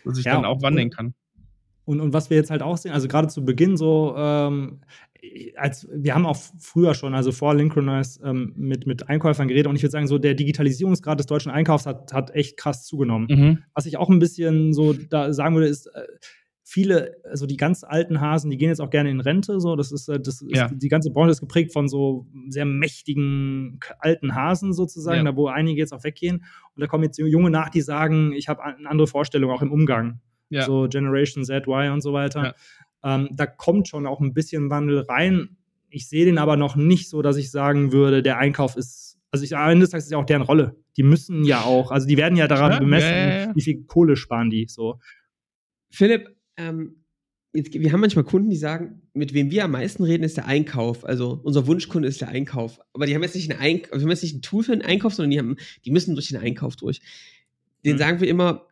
[0.05, 1.15] Dass ich ja, dann auch wandeln kann.
[1.85, 4.81] Und, und was wir jetzt halt auch sehen, also gerade zu Beginn so, ähm,
[5.57, 9.77] als wir haben auch früher schon, also vor Lincronize, ähm, mit, mit Einkäufern geredet und
[9.77, 13.27] ich würde sagen, so der Digitalisierungsgrad des deutschen Einkaufs hat, hat echt krass zugenommen.
[13.29, 13.59] Mhm.
[13.75, 16.07] Was ich auch ein bisschen so da sagen würde, ist, äh,
[16.71, 19.59] viele, also die ganz alten Hasen, die gehen jetzt auch gerne in Rente.
[19.59, 20.69] So, das ist, äh, das ist ja.
[20.73, 25.33] die ganze Branche ist geprägt von so sehr mächtigen alten Hasen sozusagen, ja.
[25.33, 26.45] da wo einige jetzt auch weggehen.
[26.77, 29.73] Und da kommen jetzt junge nach, die sagen, ich habe eine andere Vorstellung auch im
[29.73, 30.21] Umgang.
[30.49, 30.63] Ja.
[30.63, 32.55] So Generation Z, Y und so weiter.
[33.03, 35.57] Ähm, da kommt schon auch ein bisschen Wandel rein.
[35.89, 39.45] Ich sehe den aber noch nicht so, dass ich sagen würde, der Einkauf ist also
[39.45, 40.77] ich, am Ende des Tages ist ja auch deren Rolle.
[40.97, 44.67] Die müssen ja auch, also die werden ja daran bemessen, wie viel Kohle sparen die.
[44.69, 44.99] So.
[45.89, 46.97] Philipp, ähm,
[47.53, 50.47] jetzt, wir haben manchmal Kunden, die sagen, mit wem wir am meisten reden, ist der
[50.47, 51.05] Einkauf.
[51.05, 52.81] Also unser Wunschkunde ist der Einkauf.
[52.93, 55.15] Aber die haben jetzt nicht ein, also haben jetzt nicht ein Tool für den Einkauf,
[55.15, 57.01] sondern die, haben, die müssen durch den Einkauf durch.
[57.85, 57.99] Den mhm.
[57.99, 58.69] sagen wir immer,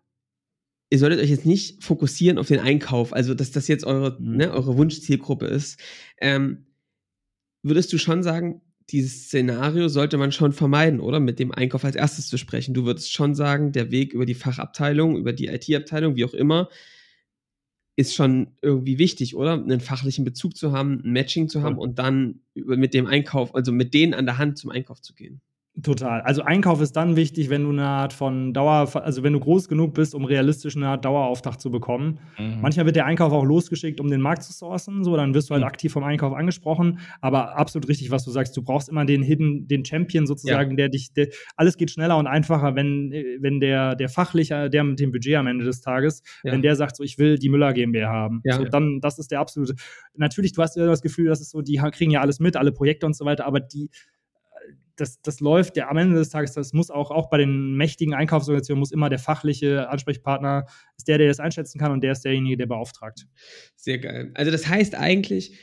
[0.90, 4.37] ihr solltet euch jetzt nicht fokussieren auf den Einkauf, also dass das jetzt eure, mhm.
[4.37, 5.81] ne, eure Wunschzielgruppe ist.
[6.20, 6.66] Ähm,
[7.62, 11.20] würdest du schon sagen, dieses Szenario sollte man schon vermeiden, oder?
[11.20, 12.72] Mit dem Einkauf als erstes zu sprechen.
[12.72, 16.70] Du würdest schon sagen, der Weg über die Fachabteilung, über die IT-Abteilung, wie auch immer,
[17.98, 19.54] ist schon irgendwie wichtig, oder?
[19.54, 21.80] Einen fachlichen Bezug zu haben, ein Matching zu haben ja.
[21.80, 25.40] und dann mit dem Einkauf, also mit denen an der Hand zum Einkauf zu gehen.
[25.82, 26.22] Total.
[26.22, 29.68] Also Einkauf ist dann wichtig, wenn du eine Art von Dauer, also wenn du groß
[29.68, 32.18] genug bist, um realistisch eine Art Dauerauftrag zu bekommen.
[32.36, 32.60] Mhm.
[32.60, 35.54] Manchmal wird der Einkauf auch losgeschickt, um den Markt zu sourcen, so dann wirst du
[35.54, 35.68] halt mhm.
[35.68, 36.98] aktiv vom Einkauf angesprochen.
[37.20, 38.56] Aber absolut richtig, was du sagst.
[38.56, 40.76] Du brauchst immer den Hidden, den Champion sozusagen, ja.
[40.76, 44.98] der dich, der, alles geht schneller und einfacher, wenn, wenn der, der fachliche, der mit
[44.98, 46.52] dem Budget am Ende des Tages, ja.
[46.52, 48.40] wenn der sagt, so ich will die Müller GmbH haben.
[48.44, 48.56] Ja.
[48.56, 49.74] So, dann, das ist der absolute.
[50.16, 52.72] Natürlich, du hast ja das Gefühl, dass es so, die kriegen ja alles mit, alle
[52.72, 53.90] Projekte und so weiter, aber die
[54.98, 58.14] das, das läuft ja am Ende des Tages, das muss auch, auch bei den mächtigen
[58.14, 62.24] Einkaufsorganisationen, muss immer der fachliche Ansprechpartner, ist der, der das einschätzen kann und der ist
[62.24, 63.26] derjenige, der beauftragt.
[63.76, 64.32] Sehr geil.
[64.34, 65.56] Also das heißt eigentlich,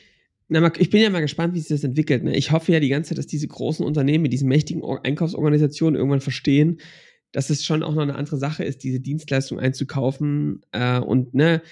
[0.48, 2.24] na, ich bin ja mal gespannt, wie sich das entwickelt.
[2.24, 2.36] Ne?
[2.36, 6.20] Ich hoffe ja die ganze Zeit, dass diese großen Unternehmen mit diesen mächtigen Einkaufsorganisationen irgendwann
[6.20, 6.80] verstehen,
[7.32, 11.62] dass es schon auch noch eine andere Sache ist, diese Dienstleistung einzukaufen äh, und ne,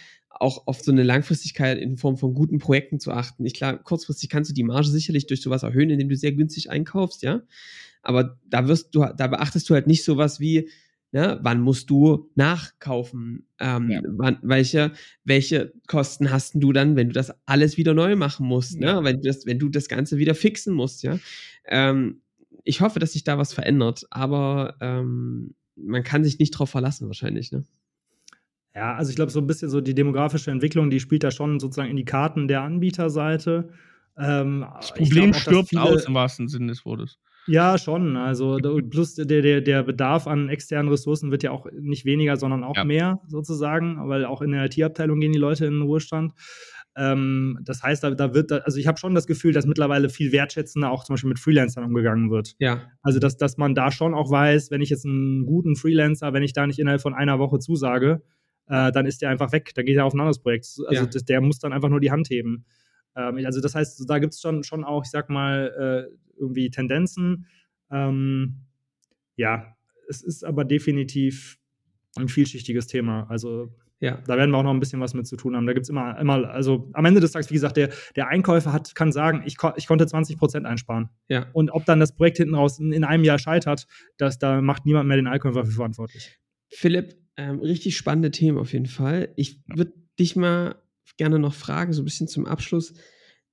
[0.40, 3.44] auch auf so eine Langfristigkeit in Form von guten Projekten zu achten.
[3.47, 6.70] Ich klar, kurzfristig kannst du die Marge sicherlich durch sowas erhöhen, indem du sehr günstig
[6.70, 7.42] einkaufst, ja.
[8.03, 10.68] Aber da wirst du, da beachtest du halt nicht sowas wie,
[11.12, 13.47] ne, wann musst du nachkaufen?
[13.59, 14.03] Ähm, ja.
[14.07, 14.92] wann, welche,
[15.25, 18.87] welche Kosten hast du dann, wenn du das alles wieder neu machen musst, ne?
[18.87, 19.01] ja.
[19.01, 19.05] ne?
[19.05, 21.18] Wenn du das, wenn du das Ganze wieder fixen musst, ja.
[21.66, 22.20] Ähm,
[22.64, 27.07] ich hoffe, dass sich da was verändert, aber ähm, man kann sich nicht drauf verlassen,
[27.07, 27.64] wahrscheinlich, ne?
[28.75, 31.61] Ja, also ich glaube, so ein bisschen so die demografische Entwicklung, die spielt da schon
[31.61, 33.69] sozusagen in die Karten der Anbieterseite.
[34.19, 37.19] Ähm, das Problem auch, stirbt viele, aus im wahrsten Sinne des Wortes.
[37.47, 38.17] Ja, schon.
[38.17, 38.59] Also
[38.91, 42.77] plus der, der, der Bedarf an externen Ressourcen wird ja auch nicht weniger, sondern auch
[42.77, 42.85] ja.
[42.85, 46.33] mehr sozusagen, weil auch in der IT-Abteilung gehen die Leute in den Ruhestand.
[46.97, 50.09] Ähm, das heißt, da, da wird, da, also ich habe schon das Gefühl, dass mittlerweile
[50.09, 52.55] viel wertschätzender auch zum Beispiel mit Freelancern umgegangen wird.
[52.59, 52.83] Ja.
[53.03, 56.43] Also dass, dass man da schon auch weiß, wenn ich jetzt einen guten Freelancer, wenn
[56.43, 58.23] ich da nicht innerhalb von einer Woche zusage,
[58.68, 59.72] äh, dann ist der einfach weg.
[59.74, 60.66] Da geht er auf ein anderes Projekt.
[60.87, 61.07] Also ja.
[61.07, 62.64] das, der muss dann einfach nur die Hand heben.
[63.16, 66.70] Ähm, also das heißt, da gibt es schon, schon auch, ich sag mal, äh, irgendwie
[66.70, 67.46] Tendenzen.
[67.90, 68.61] Ähm,
[69.37, 69.77] ja,
[70.09, 71.59] es ist aber definitiv
[72.16, 73.27] ein vielschichtiges Thema.
[73.29, 73.72] Also
[74.05, 74.18] ja.
[74.27, 75.66] Da werden wir auch noch ein bisschen was mit zu tun haben.
[75.66, 78.70] Da gibt es immer, immer, also am Ende des Tages, wie gesagt, der, der Einkäufer
[78.70, 81.09] hat, kann sagen, ich, ich konnte 20 Prozent einsparen.
[81.29, 81.46] Ja.
[81.55, 83.87] Und ob dann das Projekt hinten raus in, in einem Jahr scheitert,
[84.18, 86.38] das, da macht niemand mehr den Einkäufer für verantwortlich.
[86.68, 89.33] Philipp, ähm, richtig spannende Themen auf jeden Fall.
[89.37, 90.77] Ich würde dich mal
[91.16, 92.94] gerne noch fragen, so ein bisschen zum Abschluss.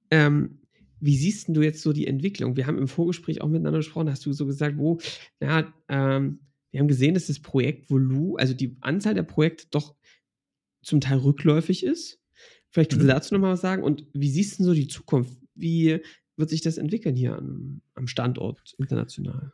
[0.10, 0.60] Ähm,
[1.00, 2.56] wie siehst du jetzt so die Entwicklung?
[2.56, 5.00] Wir haben im Vorgespräch auch miteinander gesprochen, hast du so gesagt, wo,
[5.41, 6.39] ja, ähm,
[6.70, 9.96] wir haben gesehen, dass das Projektvolumen, also die Anzahl der Projekte doch
[10.84, 12.20] zum Teil rückläufig ist.
[12.70, 13.12] Vielleicht kannst du mhm.
[13.12, 13.84] dazu nochmal was sagen.
[13.84, 15.38] Und wie siehst du so die Zukunft?
[15.56, 16.00] Wie
[16.38, 19.54] wird sich das entwickeln hier am, am Standort international?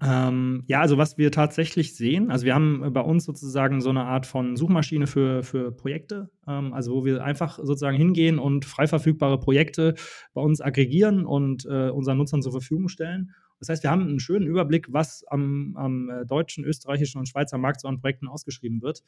[0.00, 4.04] Ähm, ja, also was wir tatsächlich sehen, also wir haben bei uns sozusagen so eine
[4.04, 8.86] Art von Suchmaschine für, für Projekte, ähm, also wo wir einfach sozusagen hingehen und frei
[8.86, 9.94] verfügbare Projekte
[10.34, 13.32] bei uns aggregieren und äh, unseren Nutzern zur Verfügung stellen.
[13.58, 17.58] Das heißt, wir haben einen schönen Überblick, was am, am äh, deutschen, österreichischen und Schweizer
[17.58, 19.02] Markt so an Projekten ausgeschrieben wird.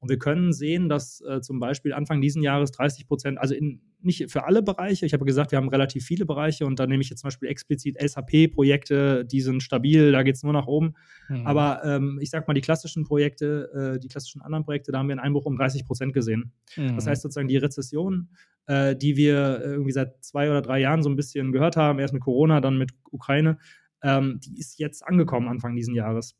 [0.00, 3.80] Und wir können sehen, dass äh, zum Beispiel Anfang diesen Jahres 30 Prozent, also in,
[4.04, 7.02] nicht für alle Bereiche, ich habe gesagt, wir haben relativ viele Bereiche und da nehme
[7.02, 10.94] ich jetzt zum Beispiel explizit SAP-Projekte, die sind stabil, da geht es nur nach oben.
[11.28, 11.46] Mhm.
[11.46, 15.08] Aber ähm, ich sage mal, die klassischen Projekte, äh, die klassischen anderen Projekte, da haben
[15.08, 16.52] wir einen Einbruch um 30 Prozent gesehen.
[16.76, 16.96] Mhm.
[16.96, 18.30] Das heißt sozusagen, die Rezession,
[18.66, 22.14] äh, die wir irgendwie seit zwei oder drei Jahren so ein bisschen gehört haben, erst
[22.14, 23.58] mit Corona, dann mit Ukraine,
[24.02, 26.36] ähm, die ist jetzt angekommen Anfang diesen Jahres.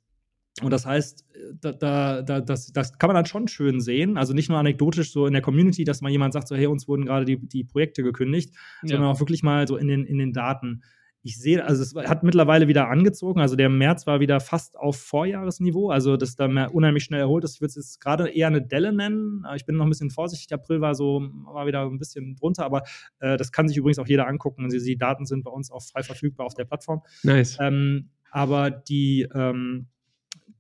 [0.61, 1.25] Und das heißt,
[1.61, 4.19] da, da, da, das, das kann man dann schon schön sehen.
[4.19, 6.87] Also nicht nur anekdotisch so in der Community, dass mal jemand sagt, so, hey, uns
[6.87, 8.91] wurden gerade die, die Projekte gekündigt, ja.
[8.91, 10.83] sondern auch wirklich mal so in den, in den Daten.
[11.25, 13.41] Ich sehe, also es hat mittlerweile wieder angezogen.
[13.41, 17.45] Also der März war wieder fast auf Vorjahresniveau, also das da mehr unheimlich schnell erholt
[17.45, 17.55] ist.
[17.55, 19.45] Ich würde es jetzt gerade eher eine Delle nennen.
[19.55, 20.53] Ich bin noch ein bisschen vorsichtig.
[20.53, 22.83] April war so, war wieder ein bisschen drunter, aber
[23.21, 24.65] äh, das kann sich übrigens auch jeder angucken.
[24.65, 27.03] Also die Daten sind bei uns auch frei verfügbar auf der Plattform.
[27.23, 27.57] Nice.
[27.61, 29.87] Ähm, aber die, ähm,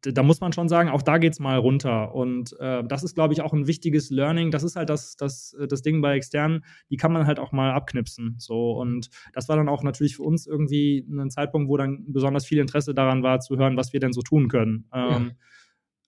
[0.02, 2.14] da muss man schon sagen, auch da geht es mal runter.
[2.14, 4.50] Und äh, das ist, glaube ich, auch ein wichtiges Learning.
[4.50, 7.52] Das ist halt das, das, äh, das Ding bei externen, die kann man halt auch
[7.52, 8.34] mal abknipsen.
[8.38, 8.72] So.
[8.72, 12.58] Und das war dann auch natürlich für uns irgendwie ein Zeitpunkt, wo dann besonders viel
[12.58, 14.88] Interesse daran war, zu hören, was wir denn so tun können.
[14.92, 15.30] Ähm, ja.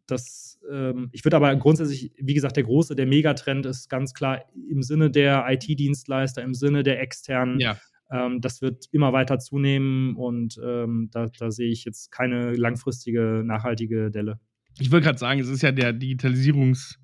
[0.06, 4.44] Das, ähm, ich würde aber grundsätzlich, wie gesagt, der große, der Megatrend ist ganz klar
[4.68, 7.60] im Sinne der IT-Dienstleister, im Sinne der externen.
[7.60, 7.76] Ja
[8.14, 13.42] ähm, das wird immer weiter zunehmen und ähm, da, da sehe ich jetzt keine langfristige,
[13.44, 14.38] nachhaltige Delle.
[14.78, 16.96] Ich wollte gerade sagen, es ist ja der Digitalisierungs-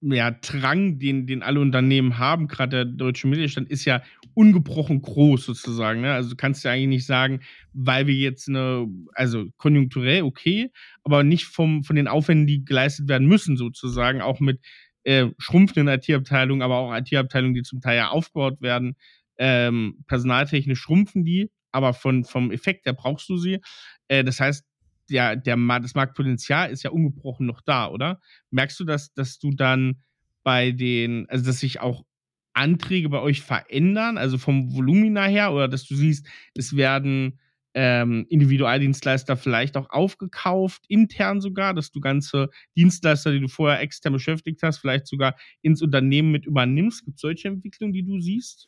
[0.00, 4.02] ja, Drang, den, den alle Unternehmen haben, gerade der deutsche Mittelstand, ist ja
[4.34, 6.02] ungebrochen groß sozusagen.
[6.02, 6.12] Ne?
[6.12, 7.40] Also du kannst ja eigentlich nicht sagen,
[7.72, 10.70] weil wir jetzt eine, also konjunkturell okay,
[11.02, 14.60] aber nicht vom, von den Aufwänden, die geleistet werden müssen, sozusagen, auch mit
[15.02, 18.94] äh, schrumpfenden IT-Abteilungen, aber auch IT-Abteilungen, die zum Teil ja aufgebaut werden.
[19.38, 23.60] Ähm, personaltechnisch schrumpfen die, aber von, vom Effekt her brauchst du sie.
[24.08, 24.64] Äh, das heißt,
[25.10, 28.20] der, der, das Marktpotenzial ist ja ungebrochen noch da, oder?
[28.50, 30.02] Merkst du, dass, dass du dann
[30.42, 32.04] bei den, also dass sich auch
[32.52, 37.38] Anträge bei euch verändern, also vom Volumina her, oder dass du siehst, es werden
[37.74, 44.14] ähm, Individualdienstleister vielleicht auch aufgekauft, intern sogar, dass du ganze Dienstleister, die du vorher extern
[44.14, 47.04] beschäftigt hast, vielleicht sogar ins Unternehmen mit übernimmst?
[47.04, 48.66] Gibt es solche Entwicklungen, die du siehst?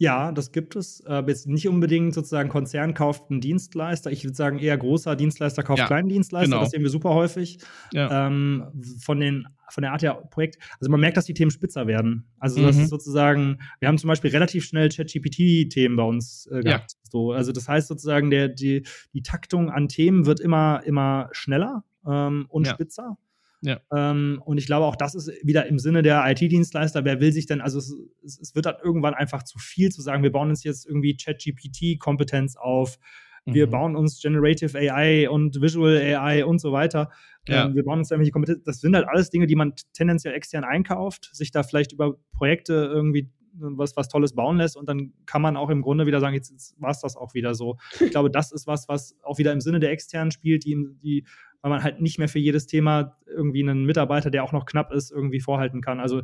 [0.00, 1.00] Ja, das gibt es.
[1.00, 4.12] Äh, jetzt nicht unbedingt sozusagen Konzern kauft einen Dienstleister.
[4.12, 6.50] Ich würde sagen, eher großer Dienstleister kauft ja, kleinen Dienstleister.
[6.50, 6.60] Genau.
[6.60, 7.58] Das sehen wir super häufig.
[7.92, 8.28] Ja.
[8.28, 8.64] Ähm,
[9.00, 10.58] von, den, von der Art der Projekt.
[10.80, 12.30] Also man merkt, dass die Themen spitzer werden.
[12.38, 12.66] Also mhm.
[12.66, 16.92] das ist sozusagen, wir haben zum Beispiel relativ schnell ChatGPT-Themen bei uns äh, gehabt.
[16.92, 16.98] Ja.
[17.10, 18.84] So, also das heißt sozusagen, der, die,
[19.14, 23.18] die Taktung an Themen wird immer, immer schneller ähm, und spitzer.
[23.60, 23.80] Ja.
[23.94, 27.04] Ähm, und ich glaube, auch das ist wieder im Sinne der IT-Dienstleister.
[27.04, 27.92] Wer will sich denn, also es,
[28.22, 32.56] es, wird dann irgendwann einfach zu viel zu sagen, wir bauen uns jetzt irgendwie Chat-GPT-Kompetenz
[32.56, 32.98] auf,
[33.46, 33.54] mhm.
[33.54, 37.10] wir bauen uns Generative AI und Visual AI und so weiter.
[37.48, 37.66] Ja.
[37.66, 38.62] Ähm, wir bauen uns irgendwelche Kompetenz.
[38.64, 42.74] Das sind halt alles Dinge, die man tendenziell extern einkauft, sich da vielleicht über Projekte
[42.74, 43.28] irgendwie
[43.60, 46.50] was, was Tolles bauen lässt und dann kann man auch im Grunde wieder sagen, jetzt,
[46.50, 47.76] jetzt war es das auch wieder so.
[48.00, 51.26] Ich glaube, das ist was, was auch wieder im Sinne der externen spielt, die, die
[51.60, 54.92] weil man halt nicht mehr für jedes Thema irgendwie einen Mitarbeiter, der auch noch knapp
[54.92, 56.00] ist, irgendwie vorhalten kann.
[56.00, 56.22] Also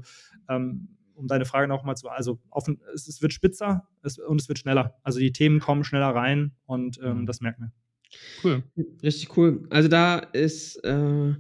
[0.49, 4.49] ähm, um deine Frage nochmal zu, also offen, es, es wird spitzer es, und es
[4.49, 4.99] wird schneller.
[5.03, 7.27] Also die Themen kommen schneller rein und ähm, mhm.
[7.27, 7.73] das merkt man.
[8.43, 8.63] Cool.
[9.03, 9.67] Richtig cool.
[9.71, 11.35] Also da ist, äh,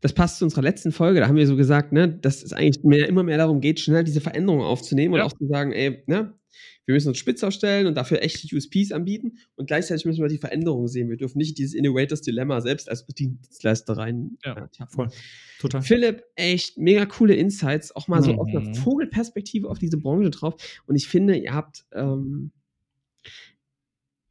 [0.00, 2.82] das passt zu unserer letzten Folge, da haben wir so gesagt, ne, dass es eigentlich
[2.84, 5.22] mehr, immer mehr darum geht, schnell diese Veränderungen aufzunehmen ja.
[5.22, 6.34] und auch zu sagen, ey, ne,
[6.86, 10.38] wir müssen uns spitz aufstellen und dafür echte USPs anbieten und gleichzeitig müssen wir die
[10.38, 11.08] Veränderungen sehen.
[11.08, 14.38] Wir dürfen nicht dieses Innovators Dilemma selbst als Dienstleister rein.
[14.44, 15.08] Ja, äh, voll.
[15.58, 15.82] Total.
[15.82, 18.38] Philipp, echt mega coole Insights, auch mal so mhm.
[18.38, 18.74] aus einer mhm.
[18.74, 20.54] Vogelperspektive auf diese Branche drauf.
[20.86, 22.52] Und ich finde, ihr habt, ähm,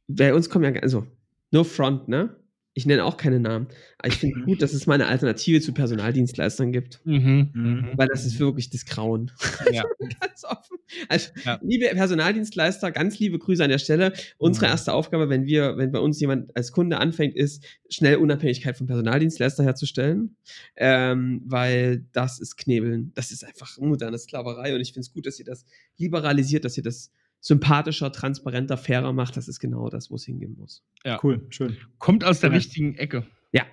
[0.06, 1.06] bei uns kommen ja, also,
[1.50, 2.36] no front, ne?
[2.76, 3.68] Ich nenne auch keine Namen,
[3.98, 7.00] aber ich finde gut, dass es mal eine Alternative zu Personaldienstleistern gibt.
[7.04, 7.90] Mhm, mhm.
[7.94, 9.30] Weil das ist wirklich das Grauen.
[9.72, 9.84] Ja.
[10.20, 10.78] ganz offen.
[11.08, 11.60] Also, ja.
[11.62, 14.12] liebe Personaldienstleister, ganz liebe Grüße an der Stelle.
[14.38, 14.72] Unsere mhm.
[14.72, 18.88] erste Aufgabe, wenn wir, wenn bei uns jemand als Kunde anfängt, ist, schnell Unabhängigkeit vom
[18.88, 20.36] Personaldienstleister herzustellen.
[20.76, 23.12] Ähm, weil das ist Knebeln.
[23.14, 25.64] Das ist einfach moderne Sklaverei und ich finde es gut, dass ihr das
[25.96, 27.12] liberalisiert, dass ihr das
[27.44, 30.82] sympathischer, transparenter, fairer macht, das ist genau das, wo es hingehen muss.
[31.04, 31.20] Ja.
[31.22, 31.76] Cool, schön.
[31.98, 32.56] Kommt aus der ja.
[32.56, 33.26] richtigen Ecke.
[33.52, 33.66] Ja.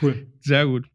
[0.00, 0.32] Cool.
[0.40, 0.88] Sehr gut.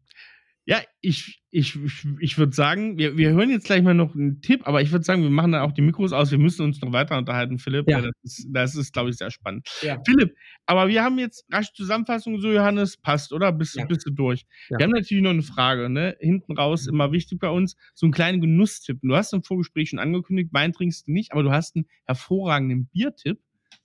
[1.04, 1.78] Ich, ich,
[2.18, 5.04] ich würde sagen, wir, wir hören jetzt gleich mal noch einen Tipp, aber ich würde
[5.04, 6.30] sagen, wir machen dann auch die Mikros aus.
[6.30, 7.88] Wir müssen uns noch weiter unterhalten, Philipp.
[7.88, 8.00] Ja.
[8.00, 9.68] Das ist, das ist glaube ich, sehr spannend.
[9.82, 10.00] Ja.
[10.06, 10.34] Philipp,
[10.64, 13.52] aber wir haben jetzt rasch Zusammenfassung, so Johannes, passt, oder?
[13.52, 13.84] Bist, ja.
[13.84, 14.46] bist du durch?
[14.70, 14.78] Ja.
[14.78, 16.16] Wir haben natürlich noch eine Frage, ne?
[16.20, 18.98] Hinten raus, immer wichtig bei uns, so einen kleinen Genusstipp.
[19.02, 22.86] Du hast im Vorgespräch schon angekündigt, Wein trinkst du nicht, aber du hast einen hervorragenden
[22.86, 23.38] Biertipp.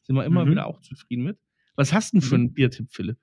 [0.03, 0.51] Sind wir immer mhm.
[0.51, 1.37] wieder auch zufrieden mit.
[1.75, 2.43] Was hast du denn für mhm.
[2.45, 3.17] einen Biertipp, Philipp?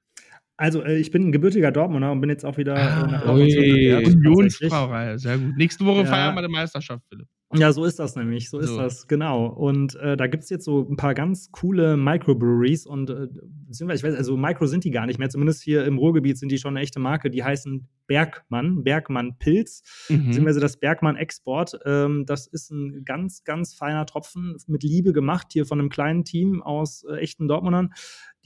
[0.57, 5.19] Also, äh, ich bin ein gebürtiger Dortmunder und bin jetzt auch wieder ah, nach Unionsbrauerei,
[5.19, 5.57] sehr gut.
[5.57, 6.07] Nächste Woche ja.
[6.07, 7.29] feiern wir die Meisterschaft, Philipp.
[7.55, 8.73] Ja, so ist das nämlich, so, so.
[8.73, 9.47] ist das, genau.
[9.47, 13.29] Und äh, da gibt es jetzt so ein paar ganz coole Microbreweries und äh,
[13.69, 16.51] beziehungsweise, ich weiß, also Micro sind die gar nicht mehr, zumindest hier im Ruhrgebiet sind
[16.51, 20.27] die schon eine echte Marke, die heißen Bergmann, Bergmann Pilz, mhm.
[20.27, 21.79] beziehungsweise das Bergmann Export.
[21.85, 26.25] Ähm, das ist ein ganz, ganz feiner Tropfen, mit Liebe gemacht, hier von einem kleinen
[26.25, 27.93] Team aus äh, echten Dortmundern,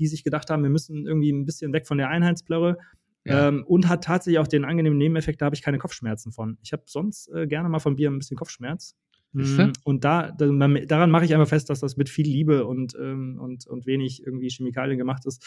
[0.00, 2.78] die sich gedacht haben, wir müssen irgendwie ein bisschen weg von der Einheitsplörre.
[3.24, 3.48] Ja.
[3.48, 6.58] Ähm, und hat tatsächlich auch den angenehmen Nebeneffekt, da habe ich keine Kopfschmerzen von.
[6.62, 8.96] Ich habe sonst äh, gerne mal von Bier ein bisschen Kopfschmerz.
[9.32, 9.72] Mhm.
[9.84, 13.38] Und da, da, daran mache ich einfach fest, dass das mit viel Liebe und, ähm,
[13.40, 15.46] und, und wenig irgendwie Chemikalien gemacht ist.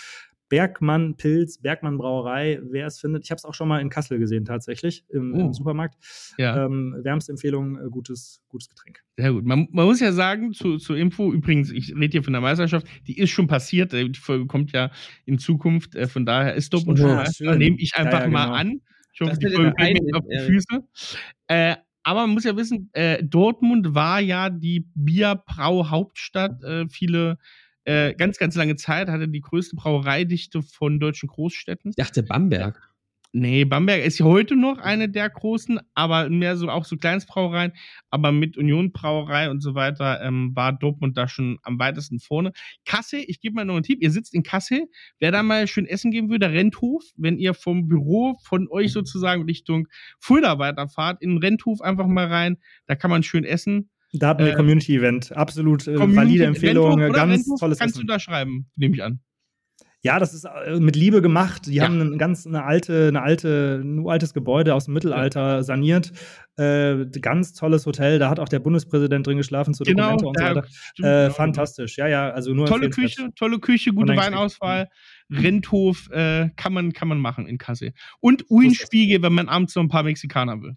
[0.49, 3.23] Bergmann Pilz, Bergmann Brauerei, wer es findet.
[3.23, 5.39] Ich habe es auch schon mal in Kassel gesehen, tatsächlich, im, oh.
[5.41, 5.95] im Supermarkt.
[6.37, 6.65] Ja.
[6.65, 8.99] Ähm, wärmste Empfehlung, äh, gutes, gutes Getränk.
[9.17, 9.45] Sehr gut.
[9.45, 12.85] Man, man muss ja sagen, zu, zur Info, übrigens, ich rede hier von der Meisterschaft,
[13.07, 13.93] die ist schon passiert.
[13.93, 14.91] Äh, die Folge kommt ja
[15.25, 15.95] in Zukunft.
[15.95, 17.55] Äh, von daher ist Dortmund schon Meister.
[17.55, 18.37] Nehme ich einfach ja, ja, genau.
[18.37, 18.81] mal an.
[19.13, 19.73] Ich hoffe, die Folge
[20.13, 20.83] auf die Füße.
[21.47, 26.61] Äh, aber man muss ja wissen, äh, Dortmund war ja die Bierbrauhauptstadt.
[26.63, 27.37] Äh, viele
[27.85, 31.91] äh, ganz, ganz lange Zeit hatte die größte Brauereidichte von deutschen Großstädten.
[31.91, 32.92] Ich dachte Bamberg.
[33.35, 37.73] Nee, Bamberg ist ja heute noch eine der großen, aber mehr so auch so Kleinstbrauereien.
[38.11, 42.51] Aber mit Union Brauerei und so weiter ähm, war Dortmund da schon am weitesten vorne.
[42.85, 44.03] Kassel, ich gebe mal noch einen Tipp.
[44.03, 44.85] Ihr sitzt in Kassel.
[45.17, 49.45] Wer da mal schön essen geben würde, Renthof, wenn ihr vom Büro von euch sozusagen
[49.45, 49.87] Richtung
[50.19, 52.57] Fulda weiterfahrt, in den Renthof einfach mal rein.
[52.85, 53.89] Da kann man schön essen.
[54.11, 55.35] Da hatten wir äh, Community-Event.
[55.35, 56.99] Absolut äh, valide Empfehlung.
[56.99, 58.05] Renthof ganz Renthof tolles Kannst Essen.
[58.05, 59.21] du da schreiben, nehme ich an.
[60.05, 61.65] Ja, das ist äh, mit Liebe gemacht.
[61.65, 61.85] Die ja.
[61.85, 65.63] haben ein ganz eine alte, eine alte, ein uraltes Gebäude aus dem Mittelalter ja.
[65.63, 66.11] saniert.
[66.57, 68.19] Äh, ganz tolles Hotel.
[68.19, 70.67] Da hat auch der Bundespräsident drin geschlafen zu genau, Dokumente und so weiter.
[70.69, 71.33] Stimmt, äh, genau.
[71.33, 71.97] fantastisch.
[71.97, 74.89] Ja, ja, also nur tolle Küche, tolle Küche, gute Weinauswahl.
[75.31, 77.93] Renthof äh, kann man kann man machen in Kassel.
[78.19, 80.75] Und Uinspiegel, wenn man abends noch ein paar Mexikaner will.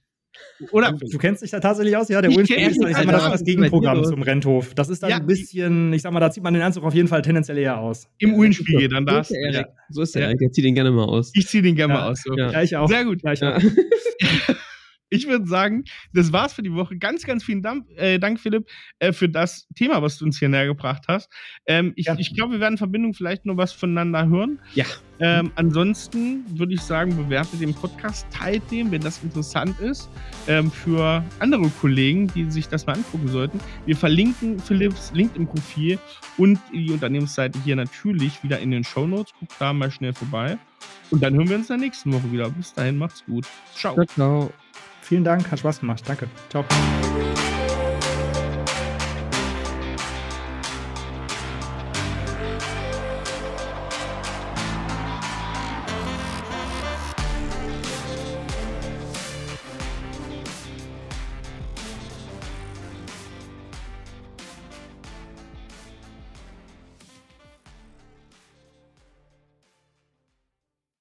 [0.71, 3.25] Oder du kennst dich da tatsächlich aus, ja, der Ulmspiegel ist, ich sag mal, das
[3.25, 4.75] ist das Gegenprogramm zum Renthof.
[4.75, 6.95] Das ist dann ja, ein bisschen, ich sag mal, da zieht man den Anzug auf
[6.95, 8.09] jeden Fall tendenziell eher aus.
[8.19, 9.33] Im Uhlenspiegel dann das.
[9.91, 11.33] So ist der Erik, der zieht den gerne mal aus.
[11.35, 12.01] Ich zieh den gerne ja.
[12.01, 12.23] mal aus.
[12.23, 12.37] So.
[12.37, 12.51] Ja.
[12.51, 12.89] ja, ich auch.
[12.89, 13.23] Sehr gut.
[13.23, 13.61] Ja, ich auch.
[15.09, 16.97] ich würde sagen, das war's für die Woche.
[16.99, 20.49] Ganz, ganz vielen Dank, äh, Dank Philipp, äh, für das Thema, was du uns hier
[20.49, 21.31] näher gebracht hast.
[21.67, 22.17] Ähm, ich, ja.
[22.19, 24.59] ich glaube, wir werden in Verbindung vielleicht noch was voneinander hören.
[24.75, 24.85] Ja.
[25.19, 30.11] Ähm, ansonsten würde ich sagen, bewertet den Podcast, teilt den, wenn das interessant ist,
[30.47, 33.59] ähm, für andere Kollegen, die sich das mal angucken sollten.
[33.87, 35.99] Wir verlinken Philipps LinkedIn-Profil
[36.37, 39.33] und die Unternehmensseite hier natürlich wieder in den Show Notes.
[39.39, 40.59] Guckt da mal schnell vorbei.
[41.11, 42.51] Und dann hören wir uns in der nächsten Woche wieder.
[42.51, 43.47] Bis dahin, macht's gut.
[43.75, 43.95] Ciao.
[43.95, 44.07] Ciao.
[44.07, 44.66] ciao.
[45.07, 46.03] Vielen Dank, hat Spaß gemacht.
[46.05, 46.27] Danke.
[46.51, 46.65] Ciao.